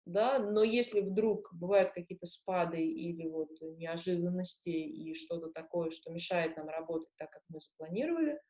да, 0.06 0.38
но 0.38 0.62
если 0.62 1.00
вдруг 1.00 1.52
бывают 1.52 1.90
какие-то 1.90 2.26
спады 2.26 2.80
или 2.80 3.26
вот 3.26 3.50
неожиданности 3.60 4.68
и 4.68 5.14
что-то 5.14 5.50
такое, 5.50 5.90
что 5.90 6.12
мешает 6.12 6.56
нам 6.56 6.68
работать 6.68 7.10
так, 7.16 7.30
как 7.30 7.42
мы 7.48 7.58
запланировали, 7.58 8.40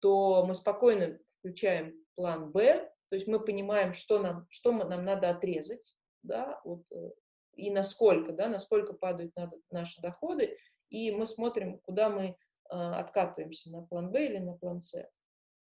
то 0.00 0.44
мы 0.46 0.54
спокойно 0.54 1.18
включаем 1.38 1.94
план 2.14 2.50
Б, 2.52 2.90
то 3.10 3.16
есть 3.16 3.26
мы 3.26 3.38
понимаем, 3.38 3.92
что 3.92 4.18
нам, 4.18 4.46
что 4.48 4.72
нам 4.72 5.04
надо 5.04 5.28
отрезать, 5.28 5.94
да, 6.22 6.58
вот, 6.64 6.90
э, 6.90 7.10
и 7.54 7.70
насколько, 7.70 8.32
да, 8.32 8.48
насколько 8.48 8.94
падают 8.94 9.34
наши 9.70 10.00
доходы, 10.00 10.56
и 10.88 11.10
мы 11.10 11.26
смотрим, 11.26 11.80
куда 11.80 12.08
мы 12.08 12.24
э, 12.24 12.34
откатываемся, 12.70 13.70
на 13.70 13.82
план 13.82 14.10
Б 14.10 14.26
или 14.26 14.38
на 14.38 14.54
план 14.56 14.80
С. 14.80 15.06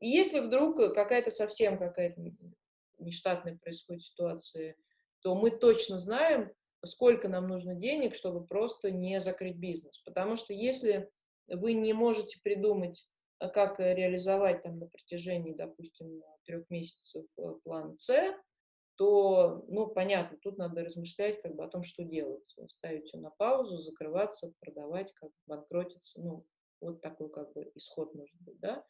И 0.01 0.09
если 0.09 0.41
вдруг 0.41 0.77
какая-то 0.95 1.31
совсем 1.31 1.79
какая-то 1.79 2.21
нештатная 2.99 3.57
происходит 3.57 4.03
ситуация, 4.03 4.77
то 5.21 5.35
мы 5.35 5.51
точно 5.51 5.99
знаем, 5.99 6.53
сколько 6.85 7.29
нам 7.29 7.49
нужно 7.49 7.75
денег, 7.75 8.15
чтобы 8.15 8.47
просто 8.47 8.91
не 8.91 9.19
закрыть 9.21 9.57
бизнес. 9.57 9.99
Потому 9.99 10.37
что 10.37 10.53
если 10.53 11.11
вы 11.49 11.73
не 11.73 11.93
можете 11.93 12.39
придумать, 12.43 13.09
э, 13.41 13.49
как 13.49 13.79
реализовать 13.79 14.63
там 14.63 14.79
на 14.79 14.87
протяжении, 14.87 15.55
допустим, 15.55 16.23
трех 16.45 16.69
месяцев 16.71 17.27
э, 17.39 17.43
план 17.65 17.97
С, 17.97 18.35
то, 18.97 19.65
ну, 19.69 19.89
понятно, 19.89 20.39
тут 20.39 20.57
надо 20.57 20.85
размышлять 20.85 21.43
как 21.43 21.55
бы 21.55 21.65
о 21.65 21.69
том, 21.69 21.83
что 21.83 22.03
делать. 22.03 22.57
Ставить 22.69 23.07
все 23.07 23.19
на 23.19 23.31
паузу, 23.31 23.79
закрываться, 23.79 24.53
продавать, 24.61 25.13
как 25.13 25.31
банкротиться. 25.47 26.21
Ну, 26.21 26.47
вот 26.81 27.03
такой 27.03 27.31
как 27.31 27.53
бы 27.53 27.71
исход 27.75 28.15
может 28.15 28.41
быть, 28.41 28.59
да. 28.61 28.85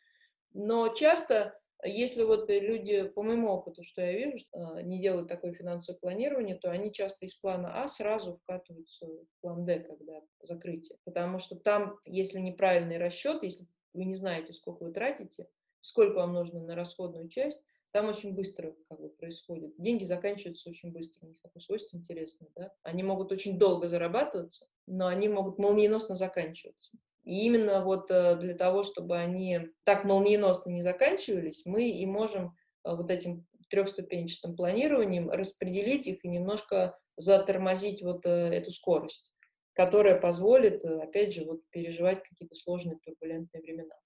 Но 0.58 0.88
часто, 0.88 1.54
если 1.84 2.22
вот 2.22 2.48
люди, 2.48 3.04
по 3.08 3.22
моему 3.22 3.50
опыту, 3.50 3.82
что 3.82 4.00
я 4.00 4.12
вижу, 4.12 4.38
не 4.82 5.02
делают 5.02 5.28
такое 5.28 5.52
финансовое 5.52 6.00
планирование, 6.00 6.56
то 6.56 6.70
они 6.70 6.90
часто 6.92 7.26
из 7.26 7.34
плана 7.34 7.82
А 7.82 7.88
сразу 7.88 8.38
вкатываются 8.38 9.06
в 9.06 9.26
план 9.42 9.66
Д, 9.66 9.80
когда 9.80 10.22
закрытие. 10.40 10.98
Потому 11.04 11.38
что 11.38 11.56
там, 11.56 11.98
если 12.06 12.38
неправильный 12.38 12.96
расчет, 12.96 13.42
если 13.42 13.66
вы 13.92 14.06
не 14.06 14.16
знаете, 14.16 14.54
сколько 14.54 14.84
вы 14.84 14.92
тратите, 14.92 15.46
сколько 15.82 16.16
вам 16.16 16.32
нужно 16.32 16.60
на 16.60 16.74
расходную 16.74 17.28
часть, 17.28 17.62
там 17.92 18.08
очень 18.08 18.34
быстро 18.34 18.74
как 18.88 18.98
бы 18.98 19.10
происходит. 19.10 19.74
Деньги 19.76 20.04
заканчиваются 20.04 20.70
очень 20.70 20.90
быстро. 20.90 21.26
У 21.26 21.28
них 21.28 21.40
такое 21.42 21.60
свойство 21.60 21.98
интересное, 21.98 22.48
да. 22.56 22.72
Они 22.82 23.02
могут 23.02 23.30
очень 23.30 23.58
долго 23.58 23.88
зарабатываться, 23.88 24.66
но 24.86 25.06
они 25.06 25.28
могут 25.28 25.58
молниеносно 25.58 26.16
заканчиваться. 26.16 26.96
И 27.26 27.44
именно 27.44 27.84
вот 27.84 28.10
э, 28.10 28.36
для 28.36 28.54
того, 28.54 28.82
чтобы 28.82 29.18
они 29.18 29.60
так 29.84 30.04
молниеносно 30.04 30.70
не 30.70 30.82
заканчивались, 30.82 31.66
мы 31.66 31.88
и 31.88 32.06
можем 32.06 32.56
вот 32.84 33.10
этим 33.10 33.46
трехступенчатым 33.68 34.56
планированием 34.56 35.28
распределить 35.28 36.06
их 36.06 36.24
и 36.24 36.28
немножко 36.28 36.96
затормозить 37.16 38.02
вот 38.02 38.24
эту 38.24 38.70
скорость, 38.70 39.32
которая 39.72 40.20
позволит, 40.20 40.84
опять 40.84 41.34
же, 41.34 41.44
вот 41.44 41.62
переживать 41.70 42.22
какие-то 42.22 42.54
сложные 42.54 42.98
турбулентные 43.04 43.60
времена. 43.60 43.96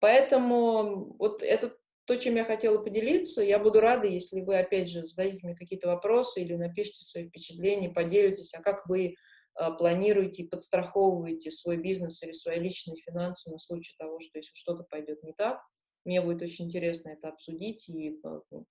Поэтому 0.00 1.14
вот 1.18 1.42
это 1.42 1.76
то, 2.04 2.16
чем 2.16 2.36
я 2.36 2.44
хотела 2.44 2.82
поделиться. 2.82 3.42
Я 3.42 3.58
буду 3.58 3.80
рада, 3.80 4.06
если 4.06 4.40
вы, 4.40 4.58
опять 4.58 4.90
же, 4.90 5.04
зададите 5.04 5.46
мне 5.46 5.56
какие-то 5.56 5.88
вопросы 5.88 6.42
или 6.42 6.54
напишите 6.54 7.04
свои 7.04 7.28
впечатления, 7.28 7.88
поделитесь, 7.88 8.52
а 8.54 8.60
как 8.60 8.86
вы 8.86 9.14
планируете 9.78 10.42
и 10.42 10.48
подстраховываете 10.48 11.50
свой 11.50 11.76
бизнес 11.76 12.22
или 12.22 12.32
свои 12.32 12.58
личные 12.58 12.96
финансы 12.96 13.50
на 13.50 13.58
случай 13.58 13.94
того, 13.98 14.20
что 14.20 14.38
если 14.38 14.52
что-то 14.54 14.84
пойдет 14.84 15.22
не 15.22 15.32
так. 15.32 15.60
Мне 16.04 16.20
будет 16.20 16.42
очень 16.42 16.66
интересно 16.66 17.10
это 17.10 17.28
обсудить 17.28 17.88
и 17.88 18.20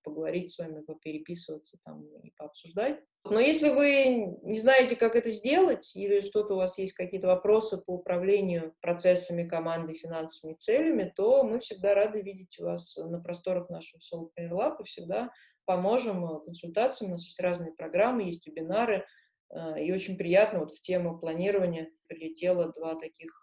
поговорить 0.04 0.52
с 0.52 0.58
вами, 0.58 0.82
попереписываться 0.82 1.78
там 1.84 2.06
и 2.22 2.30
пообсуждать. 2.36 3.00
Но 3.24 3.40
если 3.40 3.70
вы 3.70 4.38
не 4.42 4.60
знаете, 4.60 4.94
как 4.94 5.16
это 5.16 5.30
сделать, 5.30 5.96
или 5.96 6.20
что-то 6.20 6.54
у 6.54 6.58
вас 6.58 6.78
есть 6.78 6.92
какие-то 6.92 7.26
вопросы 7.26 7.82
по 7.84 7.94
управлению 7.94 8.72
процессами 8.80 9.48
команды, 9.48 9.94
финансовыми 9.94 10.54
целями, 10.54 11.12
то 11.16 11.42
мы 11.42 11.58
всегда 11.58 11.94
рады 11.94 12.20
видеть 12.20 12.56
вас 12.60 12.96
на 12.98 13.18
просторах 13.20 13.68
нашего 13.68 13.98
Solo 13.98 14.30
Lab 14.38 14.76
и 14.80 14.84
всегда 14.84 15.32
поможем 15.64 16.40
консультациям. 16.44 17.10
У 17.10 17.14
нас 17.14 17.24
есть 17.24 17.40
разные 17.40 17.72
программы, 17.72 18.24
есть 18.24 18.46
вебинары, 18.46 19.06
и 19.52 19.92
очень 19.92 20.16
приятно 20.16 20.60
вот 20.60 20.72
в 20.72 20.80
тему 20.80 21.18
планирования 21.18 21.90
прилетело 22.08 22.72
два 22.72 22.96
таких 22.96 23.42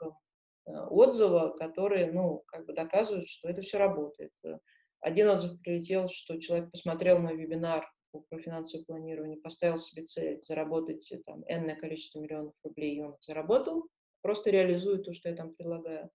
Э, 0.66 0.86
отзыва, 0.90 1.50
которые, 1.58 2.12
ну, 2.12 2.44
как 2.48 2.66
бы 2.66 2.74
доказывают, 2.74 3.28
что 3.28 3.50
это 3.50 3.62
все 3.62 3.78
работает. 3.78 4.32
Э, 4.44 4.58
один 5.00 5.30
отзыв 5.30 5.60
прилетел, 5.62 6.08
что 6.08 6.40
человек 6.40 6.72
посмотрел 6.72 7.20
мой 7.20 7.36
вебинар 7.36 7.92
про 8.30 8.40
финансовое 8.40 8.86
планирование, 8.86 9.40
поставил 9.40 9.78
себе 9.78 10.04
цель 10.04 10.40
заработать 10.44 11.12
э, 11.12 11.20
там 11.26 11.44
энное 11.48 11.76
количество 11.76 12.20
миллионов 12.20 12.54
рублей, 12.64 12.98
и 12.98 13.02
он 13.02 13.18
заработал, 13.22 13.88
просто 14.22 14.52
реализует 14.52 15.04
то, 15.04 15.14
что 15.14 15.30
я 15.30 15.36
там 15.36 15.56
предлагаю. 15.56 16.10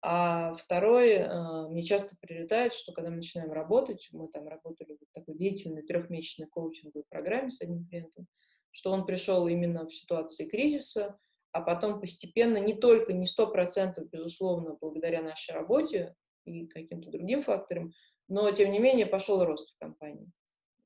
А 0.00 0.54
второй, 0.54 1.26
мне 1.70 1.82
часто 1.82 2.14
прилетает, 2.20 2.72
что 2.72 2.92
когда 2.92 3.10
мы 3.10 3.16
начинаем 3.16 3.50
работать, 3.50 4.08
мы 4.12 4.28
там 4.28 4.46
работали 4.46 4.92
в 4.92 5.12
такой 5.12 5.34
длительной 5.34 5.82
трехмесячной 5.82 6.46
коучинговой 6.46 7.04
программе 7.08 7.50
с 7.50 7.60
одним 7.62 7.82
клиентом, 7.82 8.28
что 8.78 8.92
он 8.92 9.04
пришел 9.04 9.48
именно 9.48 9.88
в 9.88 9.92
ситуации 9.92 10.48
кризиса, 10.48 11.18
а 11.50 11.62
потом 11.62 12.00
постепенно, 12.00 12.58
не 12.58 12.74
только, 12.74 13.12
не 13.12 13.26
сто 13.26 13.48
процентов, 13.48 14.08
безусловно, 14.08 14.76
благодаря 14.80 15.20
нашей 15.20 15.52
работе 15.52 16.14
и 16.44 16.68
каким-то 16.68 17.10
другим 17.10 17.42
факторам, 17.42 17.90
но, 18.28 18.48
тем 18.52 18.70
не 18.70 18.78
менее, 18.78 19.06
пошел 19.06 19.44
рост 19.44 19.74
в 19.74 19.78
компании. 19.80 20.30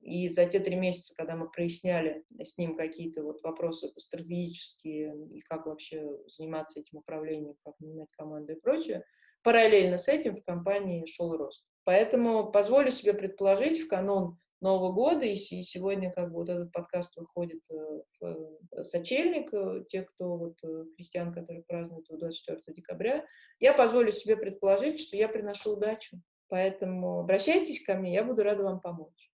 И 0.00 0.26
за 0.30 0.46
те 0.46 0.58
три 0.58 0.74
месяца, 0.74 1.14
когда 1.14 1.36
мы 1.36 1.50
проясняли 1.50 2.24
с 2.42 2.56
ним 2.56 2.78
какие-то 2.78 3.22
вот 3.22 3.42
вопросы 3.42 3.92
стратегические 3.98 5.14
и 5.30 5.40
как 5.40 5.66
вообще 5.66 6.02
заниматься 6.28 6.80
этим 6.80 6.96
управлением, 6.96 7.56
как 7.62 7.78
нанимать 7.78 8.10
команду 8.12 8.54
и 8.54 8.60
прочее, 8.60 9.04
параллельно 9.42 9.98
с 9.98 10.08
этим 10.08 10.36
в 10.36 10.44
компании 10.44 11.04
шел 11.04 11.36
рост. 11.36 11.66
Поэтому 11.84 12.50
позволю 12.50 12.90
себе 12.90 13.12
предположить 13.12 13.82
в 13.82 13.86
канун 13.86 14.38
Нового 14.62 14.92
года, 14.92 15.24
и 15.24 15.34
сегодня 15.36 16.12
как 16.12 16.30
бы 16.30 16.36
вот 16.36 16.48
этот 16.48 16.70
подкаст 16.70 17.16
выходит 17.16 17.62
э, 17.68 17.74
в 18.20 18.24
э, 18.24 18.84
сочельник, 18.84 19.52
э, 19.52 19.84
те, 19.88 20.02
кто 20.02 20.36
вот 20.36 20.60
христиан, 20.94 21.32
которые 21.32 21.64
празднуют 21.64 22.06
24 22.08 22.60
декабря, 22.74 23.26
я 23.58 23.74
позволю 23.74 24.12
себе 24.12 24.36
предположить, 24.36 25.00
что 25.00 25.16
я 25.16 25.28
приношу 25.28 25.72
удачу. 25.72 26.16
Поэтому 26.48 27.20
обращайтесь 27.20 27.84
ко 27.84 27.94
мне, 27.94 28.14
я 28.14 28.22
буду 28.22 28.44
рада 28.44 28.62
вам 28.62 28.80
помочь. 28.80 29.32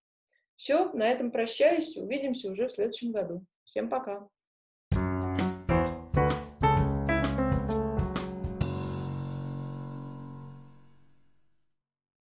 Все, 0.57 0.91
на 0.93 1.07
этом 1.07 1.31
прощаюсь, 1.31 1.97
увидимся 1.97 2.51
уже 2.51 2.67
в 2.67 2.73
следующем 2.73 3.13
году. 3.13 3.45
Всем 3.65 3.91
пока! 3.91 4.29